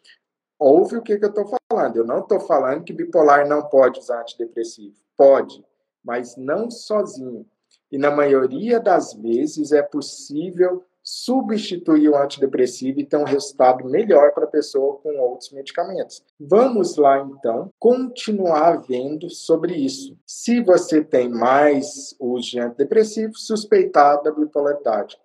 [0.58, 1.98] Ouve o que, que eu estou falando.
[1.98, 4.96] Eu não estou falando que bipolar não pode usar antidepressivo.
[5.18, 5.64] Pode,
[6.02, 7.46] mas não sozinho.
[7.92, 14.34] E na maioria das vezes é possível substituir o antidepressivo e ter um resultado melhor
[14.34, 16.22] para a pessoa com outros medicamentos.
[16.38, 20.18] Vamos lá, então, continuar vendo sobre isso.
[20.28, 25.18] Se você tem mais uso de antidepressivo, suspeitar da bipolaridade.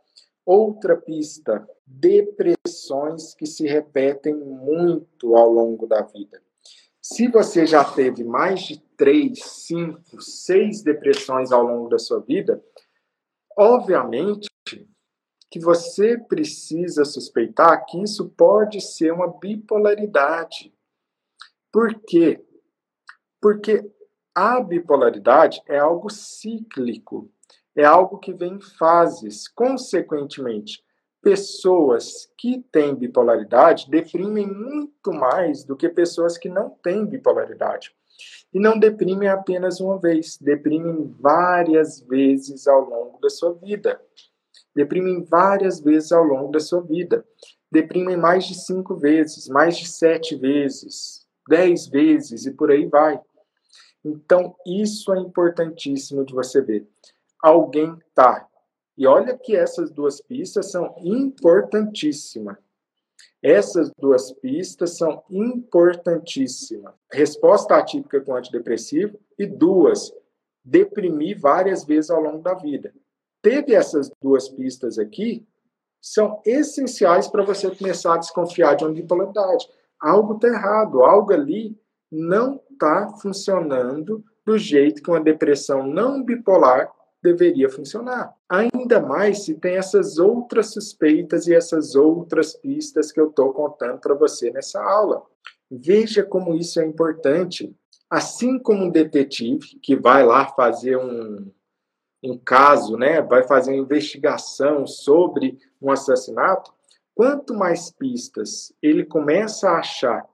[0.47, 6.41] Outra pista: depressões que se repetem muito ao longo da vida.
[7.01, 12.62] Se você já teve mais de três, cinco, seis depressões ao longo da sua vida,
[13.59, 14.51] obviamente
[15.53, 20.72] que você precisa suspeitar que isso pode ser uma bipolaridade.
[21.70, 22.42] Por quê?
[23.38, 23.86] Porque
[24.34, 27.30] a bipolaridade é algo cíclico,
[27.76, 29.46] é algo que vem em fases.
[29.46, 30.82] Consequentemente,
[31.20, 37.94] pessoas que têm bipolaridade deprimem muito mais do que pessoas que não têm bipolaridade.
[38.55, 44.00] E não deprimem apenas uma vez, deprimem várias vezes ao longo da sua vida
[44.74, 47.24] deprimem várias vezes ao longo da sua vida.
[47.70, 53.20] Deprimem mais de cinco vezes, mais de sete vezes, dez vezes e por aí vai.
[54.04, 56.86] Então, isso é importantíssimo de você ver.
[57.40, 58.46] Alguém tá.
[58.96, 62.56] E olha que essas duas pistas são importantíssimas.
[63.42, 66.94] Essas duas pistas são importantíssimas.
[67.10, 70.12] Resposta atípica com antidepressivo e duas,
[70.64, 72.92] deprimir várias vezes ao longo da vida
[73.43, 75.45] teve essas duas pistas aqui,
[76.01, 79.68] são essenciais para você começar a desconfiar de uma bipolaridade.
[80.01, 81.78] Algo está errado, algo ali
[82.11, 86.90] não está funcionando do jeito que uma depressão não bipolar
[87.22, 88.34] deveria funcionar.
[88.49, 94.01] Ainda mais se tem essas outras suspeitas e essas outras pistas que eu estou contando
[94.01, 95.22] para você nessa aula.
[95.70, 97.74] Veja como isso é importante.
[98.11, 101.51] Assim como um detetive que vai lá fazer um,
[102.22, 106.72] um caso, né, vai fazer uma investigação sobre um assassinato,
[107.14, 110.24] quanto mais pistas ele começa a achar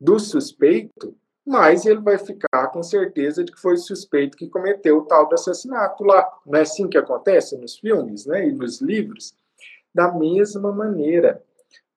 [0.00, 4.98] do suspeito, mais ele vai ficar com certeza de que foi o suspeito que cometeu
[4.98, 6.26] o tal do assassinato lá.
[6.46, 9.34] Não é assim que acontece nos filmes né, e nos livros?
[9.94, 11.42] Da mesma maneira,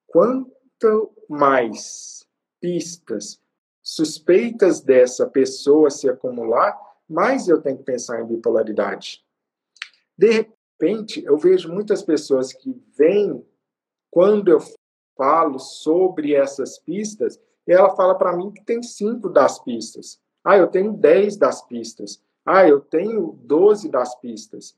[0.07, 2.25] quanto mais
[2.59, 3.39] pistas
[3.81, 6.77] suspeitas dessa pessoa se acumular,
[7.07, 9.23] mais eu tenho que pensar em bipolaridade.
[10.17, 13.45] De repente, eu vejo muitas pessoas que vêm
[14.11, 14.59] quando eu
[15.15, 20.19] falo sobre essas pistas, e ela fala para mim que tem cinco das pistas.
[20.43, 22.23] Ah, eu tenho dez das pistas.
[22.45, 24.77] Ah, eu tenho doze das pistas.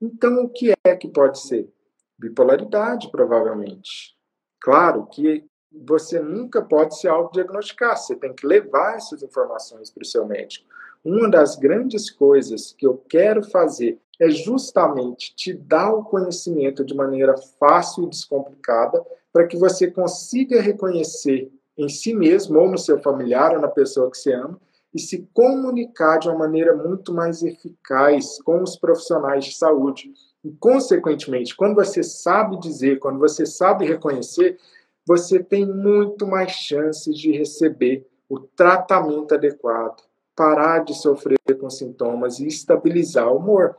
[0.00, 1.68] Então, o que é que pode ser?
[2.16, 4.16] Bipolaridade, provavelmente.
[4.60, 10.06] Claro que você nunca pode se autodiagnosticar, você tem que levar essas informações para o
[10.06, 10.66] seu médico.
[11.04, 16.94] Uma das grandes coisas que eu quero fazer é justamente te dar o conhecimento de
[16.94, 23.00] maneira fácil e descomplicada para que você consiga reconhecer em si mesmo ou no seu
[23.00, 24.60] familiar ou na pessoa que você ama
[24.92, 30.10] e se comunicar de uma maneira muito mais eficaz com os profissionais de saúde.
[30.42, 34.58] E, consequentemente, quando você sabe dizer, quando você sabe reconhecer,
[35.06, 40.02] você tem muito mais chances de receber o tratamento adequado,
[40.38, 43.74] parar de sofrer com sintomas e estabilizar o humor.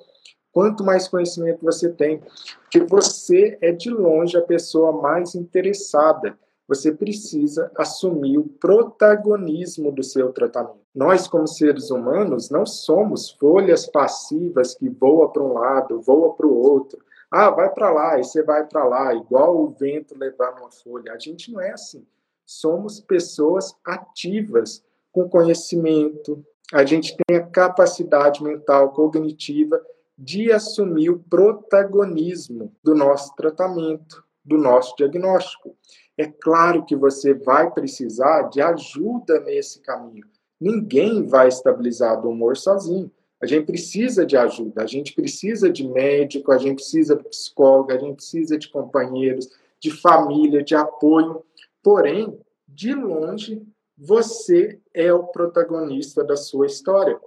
[0.51, 2.21] Quanto mais conhecimento você tem,
[2.69, 6.37] que você é de longe a pessoa mais interessada.
[6.67, 10.81] Você precisa assumir o protagonismo do seu tratamento.
[10.93, 16.45] Nós, como seres humanos, não somos folhas passivas que voam para um lado, voam para
[16.45, 16.99] o outro.
[17.31, 21.13] Ah, vai para lá e você vai para lá, igual o vento levar uma folha.
[21.13, 22.05] A gente não é assim.
[22.45, 26.43] Somos pessoas ativas, com conhecimento.
[26.71, 29.81] A gente tem a capacidade mental, cognitiva
[30.17, 35.75] de assumir o protagonismo do nosso tratamento, do nosso diagnóstico.
[36.17, 40.25] É claro que você vai precisar de ajuda nesse caminho.
[40.59, 43.09] Ninguém vai estabilizar do humor sozinho.
[43.41, 47.93] A gente precisa de ajuda, a gente precisa de médico, a gente precisa de psicólogo,
[47.93, 49.47] a gente precisa de companheiros,
[49.79, 51.41] de família, de apoio.
[51.81, 53.65] Porém, de longe,
[53.99, 57.19] você é o protagonista da sua história.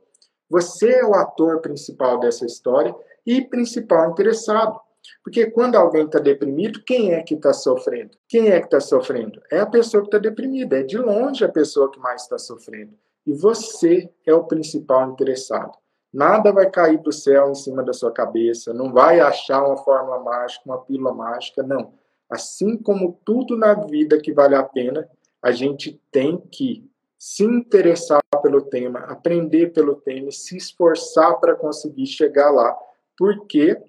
[0.48, 2.94] Você é o ator principal dessa história
[3.26, 4.80] e principal interessado.
[5.22, 8.12] Porque quando alguém está deprimido, quem é que está sofrendo?
[8.26, 9.42] Quem é que está sofrendo?
[9.50, 10.80] É a pessoa que está deprimida.
[10.80, 12.94] É de longe a pessoa que mais está sofrendo.
[13.26, 15.72] E você é o principal interessado.
[16.12, 20.20] Nada vai cair do céu em cima da sua cabeça, não vai achar uma fórmula
[20.20, 21.94] mágica, uma pílula mágica, não.
[22.28, 25.08] Assim como tudo na vida que vale a pena,
[25.42, 26.88] a gente tem que
[27.18, 32.76] se interessar pelo tema, aprender pelo tema e se esforçar para conseguir chegar lá.
[33.16, 33.80] Por quê?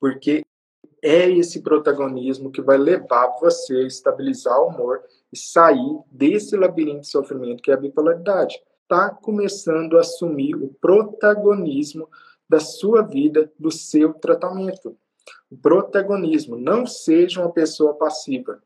[0.00, 0.44] Porque
[1.02, 5.02] é esse protagonismo que vai levar você a estabilizar o humor
[5.32, 8.60] e sair desse labirinto de sofrimento que é a bipolaridade
[8.92, 12.08] está começando a assumir o protagonismo
[12.48, 14.94] da sua vida, do seu tratamento.
[15.50, 18.62] O protagonismo, não seja uma pessoa passiva,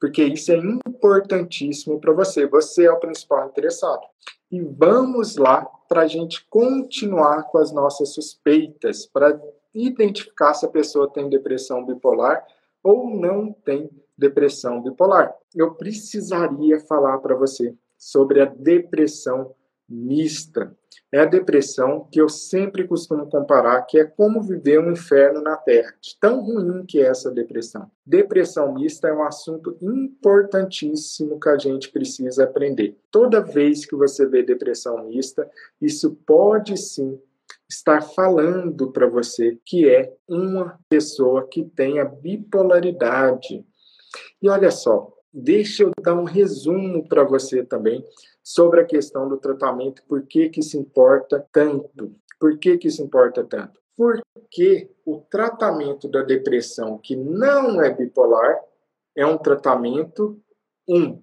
[0.00, 2.46] porque isso é importantíssimo para você.
[2.46, 4.00] Você é o principal interessado.
[4.50, 9.38] E vamos lá para a gente continuar com as nossas suspeitas, para
[9.74, 12.44] identificar se a pessoa tem depressão bipolar
[12.82, 15.34] ou não tem depressão bipolar.
[15.54, 19.54] Eu precisaria falar para você sobre a depressão
[19.90, 20.74] mista.
[21.12, 25.56] É a depressão que eu sempre costumo comparar, que é como viver um inferno na
[25.56, 25.92] Terra.
[26.00, 27.90] De tão ruim que é essa depressão.
[28.06, 32.96] Depressão mista é um assunto importantíssimo que a gente precisa aprender.
[33.10, 35.50] Toda vez que você vê depressão mista,
[35.82, 37.20] isso pode sim
[37.68, 43.64] estar falando para você que é uma pessoa que tem a bipolaridade.
[44.40, 48.04] E olha só, Deixa eu dar um resumo para você também
[48.52, 52.12] sobre a questão do tratamento, por que, que isso importa tanto.
[52.38, 53.78] Por que, que isso importa tanto?
[53.96, 58.58] Porque o tratamento da depressão que não é bipolar
[59.16, 60.40] é um tratamento
[60.88, 61.22] um.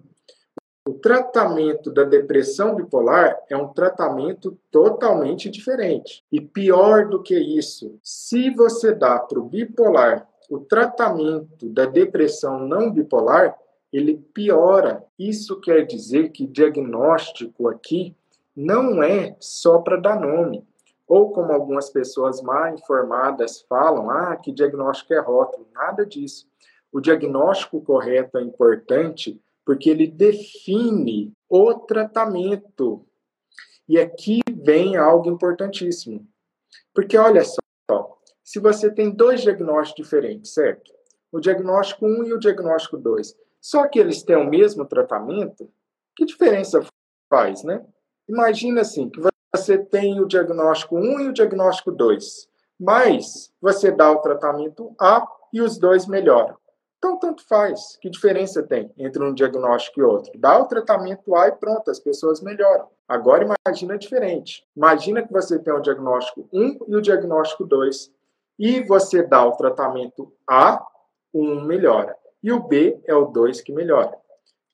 [0.88, 6.24] O tratamento da depressão bipolar é um tratamento totalmente diferente.
[6.32, 12.60] E pior do que isso, se você dá para o bipolar o tratamento da depressão
[12.60, 13.54] não bipolar,
[13.92, 15.04] ele piora.
[15.18, 18.14] Isso quer dizer que diagnóstico aqui
[18.54, 20.66] não é só para dar nome.
[21.06, 25.66] Ou como algumas pessoas mal informadas falam, ah, que diagnóstico é rótulo.
[25.72, 26.46] Nada disso.
[26.92, 33.04] O diagnóstico correto é importante porque ele define o tratamento.
[33.88, 36.26] E aqui vem algo importantíssimo.
[36.92, 40.92] Porque olha só, se você tem dois diagnósticos diferentes, certo?
[41.30, 45.70] O diagnóstico 1 e o diagnóstico 2 só que eles têm o mesmo tratamento,
[46.16, 46.80] que diferença
[47.28, 47.84] faz, né?
[48.28, 49.20] Imagina assim, que
[49.54, 52.48] você tem o diagnóstico 1 e o diagnóstico 2,
[52.78, 56.56] mas você dá o tratamento A e os dois melhoram.
[56.98, 57.96] Então, tanto faz.
[58.00, 60.32] Que diferença tem entre um diagnóstico e outro?
[60.36, 62.88] Dá o tratamento A e pronto, as pessoas melhoram.
[63.06, 64.66] Agora, imagina diferente.
[64.76, 68.12] Imagina que você tem o diagnóstico 1 e o diagnóstico 2,
[68.58, 70.84] e você dá o tratamento A,
[71.32, 74.16] um melhora e o B é o 2 que melhora.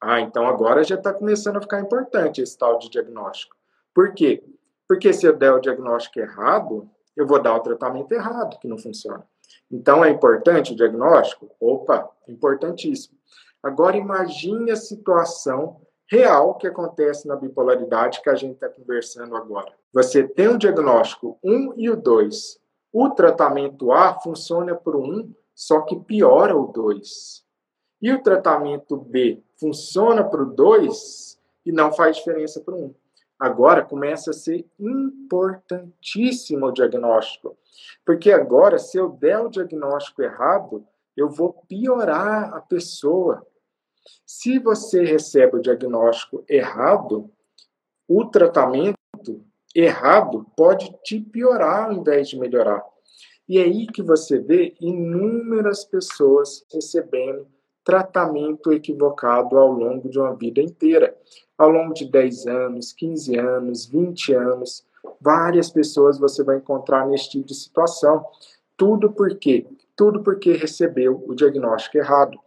[0.00, 3.56] Ah, então agora já está começando a ficar importante esse tal de diagnóstico.
[3.94, 4.44] Por quê?
[4.86, 8.76] Porque se eu der o diagnóstico errado, eu vou dar o tratamento errado, que não
[8.76, 9.24] funciona.
[9.70, 11.50] Então é importante o diagnóstico?
[11.58, 13.16] Opa, importantíssimo.
[13.62, 19.72] Agora imagine a situação real que acontece na bipolaridade que a gente está conversando agora.
[19.92, 22.60] Você tem o diagnóstico 1 e o 2.
[22.92, 27.43] O tratamento A funciona para o 1, só que piora o 2.
[28.00, 32.94] E o tratamento B funciona para o 2 e não faz diferença para o 1.
[33.38, 37.56] Agora começa a ser importantíssimo o diagnóstico.
[38.04, 40.86] Porque agora, se eu der o diagnóstico errado,
[41.16, 43.46] eu vou piorar a pessoa.
[44.24, 47.30] Se você recebe o diagnóstico errado,
[48.06, 48.96] o tratamento
[49.74, 52.84] errado pode te piorar ao invés de melhorar.
[53.48, 57.46] E é aí que você vê inúmeras pessoas recebendo
[57.84, 61.14] tratamento equivocado ao longo de uma vida inteira.
[61.56, 64.84] Ao longo de 10 anos, 15 anos, 20 anos,
[65.20, 68.24] várias pessoas você vai encontrar nesse tipo de situação.
[68.76, 69.66] Tudo por quê?
[69.94, 72.38] Tudo porque recebeu o diagnóstico errado.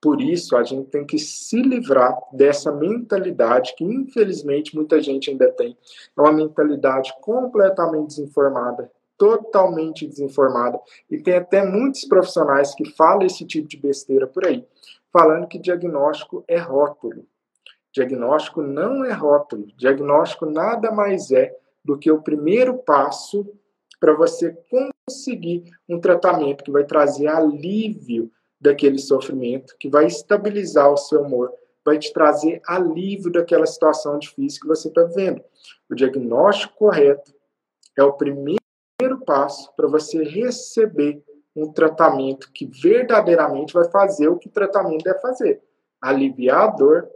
[0.00, 5.50] Por isso, a gente tem que se livrar dessa mentalidade que, infelizmente, muita gente ainda
[5.50, 5.76] tem.
[6.16, 10.80] É uma mentalidade completamente desinformada, totalmente desinformada.
[11.10, 14.66] E tem até muitos profissionais que falam esse tipo de besteira por aí,
[15.12, 17.26] falando que diagnóstico é rótulo.
[17.92, 19.66] Diagnóstico não é rótulo.
[19.76, 21.54] Diagnóstico nada mais é
[21.84, 23.46] do que o primeiro passo
[23.98, 24.54] para você
[25.08, 31.52] conseguir um tratamento que vai trazer alívio daquele sofrimento, que vai estabilizar o seu humor,
[31.84, 35.42] vai te trazer alívio daquela situação difícil que você está vivendo.
[35.88, 37.32] O diagnóstico correto
[37.96, 38.65] é o primeiro
[39.26, 41.22] passo para você receber
[41.54, 45.62] um tratamento que verdadeiramente vai fazer o que o tratamento deve fazer:
[46.00, 47.10] aliviar a dor,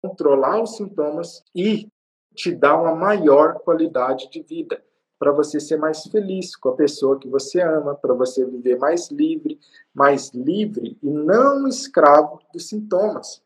[0.00, 1.90] controlar os sintomas e
[2.34, 4.80] te dar uma maior qualidade de vida,
[5.18, 9.10] para você ser mais feliz com a pessoa que você ama, para você viver mais
[9.10, 9.58] livre,
[9.92, 13.42] mais livre e não escravo dos sintomas.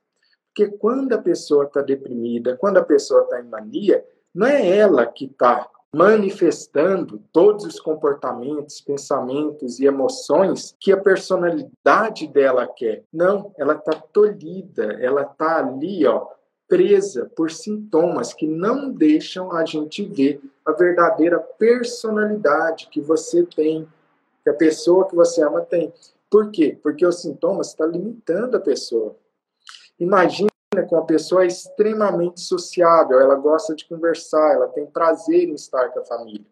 [0.48, 4.04] Porque quando a pessoa está deprimida, quando a pessoa está em mania,
[4.34, 12.26] não é ela que está manifestando todos os comportamentos, pensamentos e emoções que a personalidade
[12.26, 13.04] dela quer.
[13.12, 16.26] Não, ela está tolhida, ela está ali, ó,
[16.66, 23.86] presa por sintomas que não deixam a gente ver a verdadeira personalidade que você tem,
[24.42, 25.92] que a pessoa que você ama tem.
[26.30, 26.78] Por quê?
[26.82, 29.14] Porque os sintomas estão limitando a pessoa.
[30.00, 30.48] Imagina
[30.92, 36.00] com uma pessoa extremamente sociável, ela gosta de conversar, ela tem prazer em estar com
[36.00, 36.44] a família.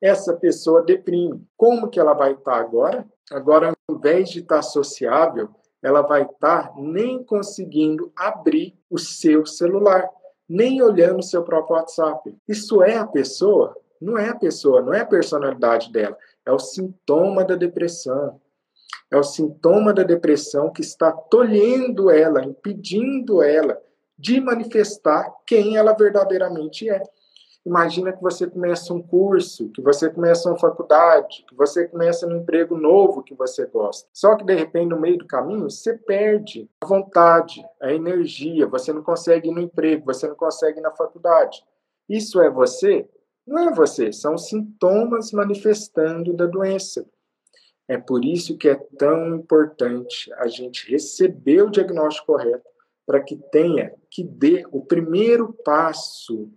[0.00, 1.46] Essa pessoa deprime.
[1.58, 3.06] Como que ela vai estar agora?
[3.30, 5.50] Agora, ao invés de estar sociável,
[5.82, 10.08] ela vai estar nem conseguindo abrir o seu celular,
[10.48, 12.34] nem olhando o seu próprio WhatsApp.
[12.48, 13.76] Isso é a pessoa?
[14.00, 16.16] Não é a pessoa, não é a personalidade dela.
[16.46, 18.40] É o sintoma da depressão.
[19.12, 23.78] É o sintoma da depressão que está tolhendo ela, impedindo ela
[24.18, 27.02] de manifestar quem ela verdadeiramente é.
[27.64, 32.38] Imagina que você começa um curso, que você começa uma faculdade, que você começa um
[32.38, 34.08] emprego novo que você gosta.
[34.14, 38.94] Só que de repente no meio do caminho você perde a vontade, a energia, você
[38.94, 41.62] não consegue ir no emprego, você não consegue ir na faculdade.
[42.08, 43.06] Isso é você?
[43.46, 47.04] Não é você, são sintomas manifestando da doença.
[47.88, 52.68] É por isso que é tão importante a gente receber o diagnóstico correto
[53.04, 56.50] para que tenha, que dê o primeiro passo,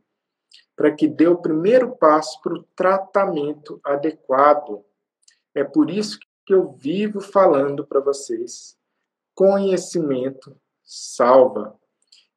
[0.75, 4.85] para que dê o primeiro passo para o tratamento adequado.
[5.53, 8.77] É por isso que eu vivo falando para vocês:
[9.33, 11.77] conhecimento salva.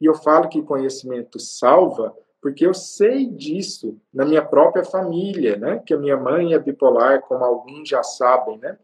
[0.00, 5.82] E eu falo que conhecimento salva porque eu sei disso na minha própria família, né?
[5.84, 8.78] Que a minha mãe é bipolar, como alguns já sabem, né?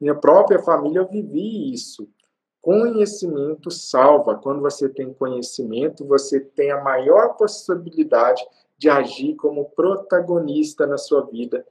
[0.00, 2.08] Minha própria família eu vivi isso.
[2.60, 4.36] Conhecimento salva.
[4.36, 8.44] Quando você tem conhecimento, você tem a maior possibilidade
[8.76, 11.64] de agir como protagonista na sua vida.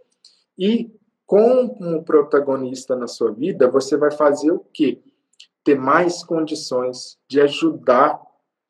[0.57, 0.91] E
[1.25, 5.01] como protagonista na sua vida, você vai fazer o quê?
[5.63, 8.19] Ter mais condições de ajudar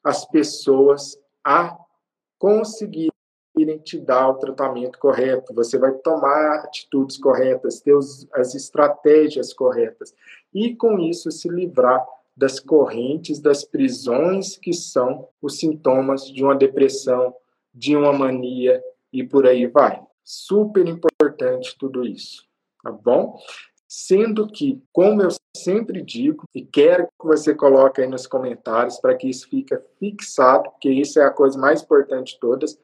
[0.04, 1.79] as pessoas a
[2.40, 3.12] conseguirem
[3.84, 7.94] te dar o tratamento correto, você vai tomar atitudes corretas, ter
[8.34, 10.16] as estratégias corretas,
[10.54, 12.04] e com isso se livrar
[12.36, 17.36] das correntes, das prisões que são os sintomas de uma depressão,
[17.74, 18.82] de uma mania
[19.12, 20.02] e por aí vai.
[20.24, 22.46] Super importante tudo isso,
[22.82, 23.38] tá bom?
[23.92, 29.16] Sendo que, como eu sempre digo, e quero que você coloque aí nos comentários para
[29.16, 32.80] que isso fique fixado, porque isso é a coisa mais importante de todas,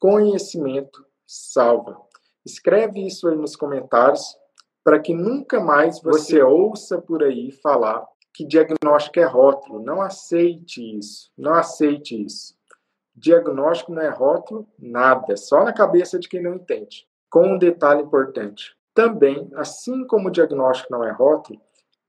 [0.00, 2.00] conhecimento salva.
[2.46, 4.38] Escreve isso aí nos comentários
[4.82, 8.06] para que nunca mais você ouça por aí falar
[8.38, 9.82] que diagnóstico é rótulo.
[9.82, 11.28] Não aceite isso.
[11.36, 12.56] Não aceite isso.
[13.12, 15.36] Diagnóstico não é rótulo, nada.
[15.36, 17.04] Só na cabeça de quem não entende.
[17.28, 18.77] Com um detalhe importante.
[18.98, 21.60] Também, assim como o diagnóstico não é rótulo,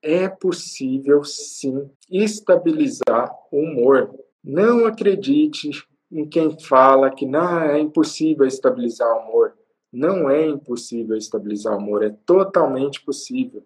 [0.01, 4.09] é possível sim estabilizar o humor.
[4.43, 5.69] Não acredite
[6.11, 9.53] em quem fala que não é impossível estabilizar o humor.
[9.93, 13.63] Não é impossível estabilizar o humor, é totalmente possível.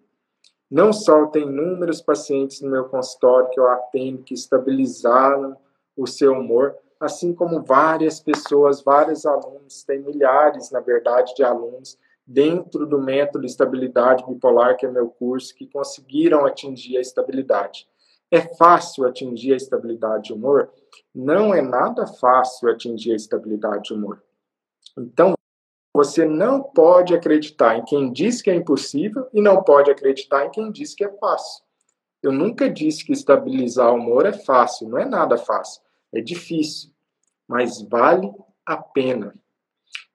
[0.70, 5.56] Não só tem inúmeros pacientes no meu consultório que eu atendo que estabilizaram
[5.96, 11.96] o seu humor, assim como várias pessoas, vários alunos, tem milhares, na verdade, de alunos
[12.26, 17.86] dentro do método Estabilidade Bipolar, que é meu curso, que conseguiram atingir a estabilidade.
[18.30, 20.72] É fácil atingir a estabilidade de humor?
[21.14, 24.22] Não é nada fácil atingir a estabilidade de humor.
[24.98, 25.34] Então,
[25.94, 30.50] você não pode acreditar em quem diz que é impossível e não pode acreditar em
[30.50, 31.62] quem diz que é fácil.
[32.20, 36.90] Eu nunca disse que estabilizar o humor é fácil, não é nada fácil, é difícil,
[37.46, 38.32] mas vale
[38.66, 39.34] a pena.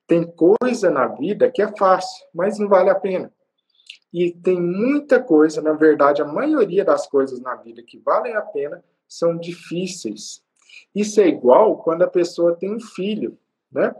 [0.09, 3.31] Tem coisa na vida que é fácil, mas não vale a pena.
[4.11, 8.41] E tem muita coisa, na verdade, a maioria das coisas na vida que valem a
[8.41, 10.43] pena são difíceis.
[10.95, 13.37] Isso é igual quando a pessoa tem um filho,
[13.71, 13.93] né?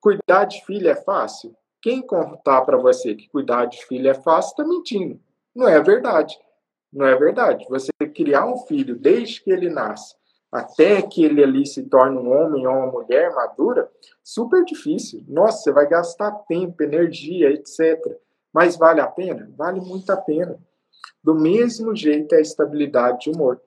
[0.00, 1.56] Cuidar de filho é fácil?
[1.82, 5.20] Quem contar para você que cuidar de filho é fácil está mentindo.
[5.52, 6.38] Não é verdade.
[6.92, 7.66] Não é verdade.
[7.68, 10.14] Você criar um filho desde que ele nasce
[10.50, 13.90] até que ele ali se torne um homem ou uma mulher madura,
[14.24, 15.22] super difícil.
[15.28, 17.98] Nossa, você vai gastar tempo, energia, etc.
[18.52, 19.50] Mas vale a pena?
[19.56, 20.58] Vale muito a pena.
[21.22, 23.60] Do mesmo jeito é a estabilidade de humor.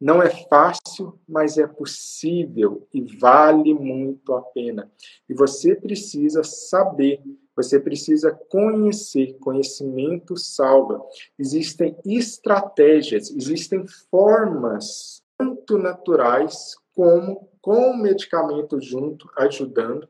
[0.00, 4.88] Não é fácil, mas é possível e vale muito a pena.
[5.28, 7.20] E você precisa saber,
[7.56, 9.36] você precisa conhecer.
[9.40, 11.04] Conhecimento salva.
[11.36, 20.08] Existem estratégias, existem formas, tanto naturais como com o medicamento junto, ajudando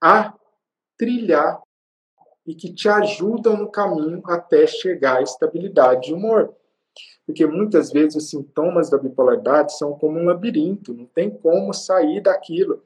[0.00, 0.32] a
[0.96, 1.60] trilhar
[2.46, 6.54] e que te ajudam no caminho até chegar à estabilidade de humor.
[7.26, 12.20] Porque muitas vezes os sintomas da bipolaridade são como um labirinto, não tem como sair
[12.20, 12.82] daquilo.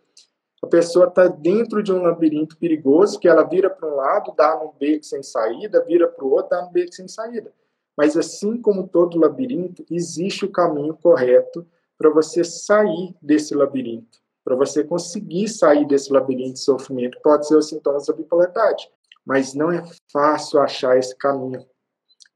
[0.62, 4.56] A pessoa está dentro de um labirinto perigoso que ela vira para um lado, dá
[4.56, 7.52] num beco sem saída, vira para o outro, dá num beco sem saída.
[7.98, 11.66] Mas assim como todo labirinto, existe o caminho correto
[11.98, 14.20] para você sair desse labirinto.
[14.44, 18.88] Para você conseguir sair desse labirinto de sofrimento, pode ser os sintomas da bipolaridade.
[19.26, 19.82] Mas não é
[20.12, 21.66] fácil achar esse caminho.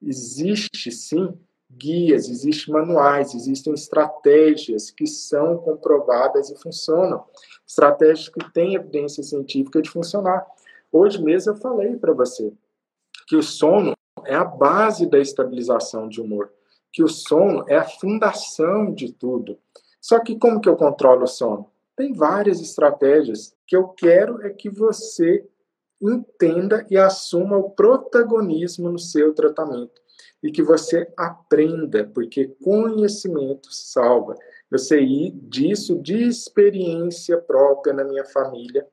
[0.02, 1.32] Existe sim
[1.70, 7.24] guias, existem manuais, existem estratégias que são comprovadas e funcionam.
[7.64, 10.44] Estratégias que têm evidência científica de funcionar.
[10.90, 12.52] Hoje mesmo eu falei para você
[13.28, 13.94] que o sono
[14.26, 16.52] é a base da estabilização de humor,
[16.92, 19.58] que o sono é a fundação de tudo.
[20.00, 21.70] Só que como que eu controlo o sono?
[21.96, 25.46] Tem várias estratégias que eu quero é que você
[26.00, 30.02] entenda e assuma o protagonismo no seu tratamento
[30.42, 34.34] e que você aprenda, porque conhecimento salva.
[34.70, 38.88] Eu sei disso de experiência própria na minha família,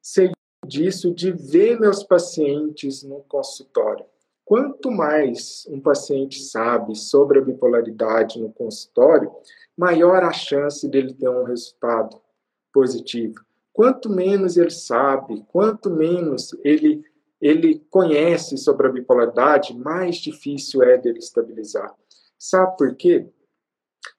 [0.00, 0.32] sei
[0.66, 4.04] disso de ver meus pacientes no consultório.
[4.52, 9.32] Quanto mais um paciente sabe sobre a bipolaridade no consultório,
[9.74, 12.20] maior a chance dele ter um resultado
[12.70, 13.36] positivo.
[13.72, 17.02] Quanto menos ele sabe, quanto menos ele
[17.40, 21.90] ele conhece sobre a bipolaridade, mais difícil é dele estabilizar.
[22.38, 23.26] Sabe por quê?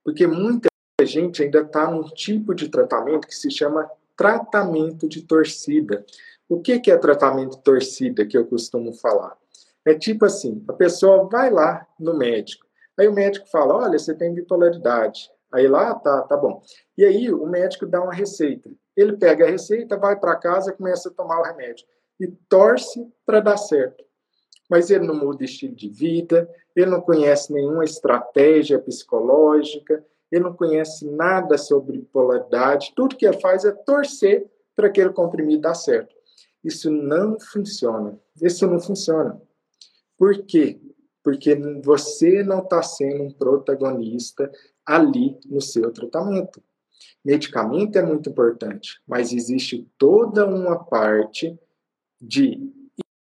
[0.03, 0.67] Porque muita
[1.03, 6.03] gente ainda está num tipo de tratamento que se chama tratamento de torcida.
[6.49, 9.37] O que, que é tratamento de torcida que eu costumo falar?
[9.85, 12.65] É tipo assim, a pessoa vai lá no médico,
[12.97, 15.29] aí o médico fala, olha, você tem bipolaridade.
[15.51, 16.61] Aí lá, tá, tá bom.
[16.97, 18.71] E aí o médico dá uma receita.
[18.97, 21.85] Ele pega a receita, vai para casa e começa a tomar o remédio
[22.19, 24.03] e torce para dar certo.
[24.69, 30.53] Mas ele não muda estilo de vida, ele não conhece nenhuma estratégia psicológica, ele não
[30.53, 36.15] conhece nada sobre polaridade, tudo que ele faz é torcer para aquele comprimido dar certo.
[36.63, 38.19] Isso não funciona.
[38.41, 39.39] Isso não funciona.
[40.23, 40.79] Por quê?
[41.21, 41.53] Porque
[41.83, 44.49] você não está sendo um protagonista
[44.85, 46.63] ali no seu tratamento.
[47.25, 51.59] Medicamento é muito importante, mas existe toda uma parte
[52.21, 52.71] de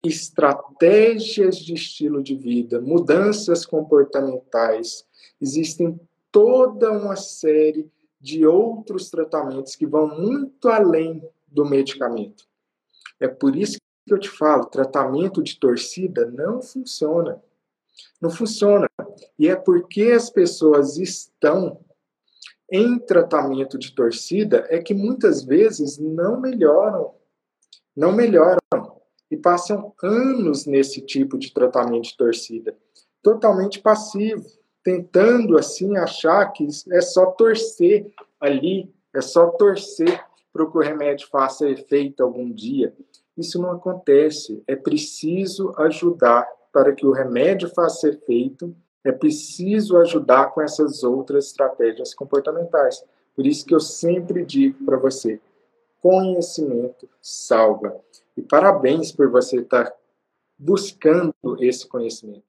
[0.04, 5.06] estratégias de estilo de vida, mudanças comportamentais,
[5.40, 5.96] existem
[6.32, 7.88] toda uma série
[8.20, 12.48] de outros tratamentos que vão muito além do medicamento.
[13.20, 13.79] É por isso
[14.10, 17.40] que eu te falo, tratamento de torcida não funciona.
[18.20, 18.88] Não funciona.
[19.38, 21.80] E é porque as pessoas estão
[22.70, 27.14] em tratamento de torcida é que muitas vezes não melhoram
[27.96, 28.58] não melhoram
[29.30, 32.76] e passam anos nesse tipo de tratamento de torcida,
[33.22, 34.46] totalmente passivo,
[34.82, 41.28] tentando assim achar que é só torcer ali, é só torcer para que o remédio
[41.28, 42.94] faça efeito algum dia.
[43.36, 44.62] Isso não acontece.
[44.66, 48.74] É preciso ajudar para que o remédio faça efeito.
[49.04, 53.04] É preciso ajudar com essas outras estratégias comportamentais.
[53.34, 55.40] Por isso que eu sempre digo para você:
[56.00, 57.98] conhecimento salva.
[58.36, 59.92] E parabéns por você estar
[60.58, 62.44] buscando esse conhecimento.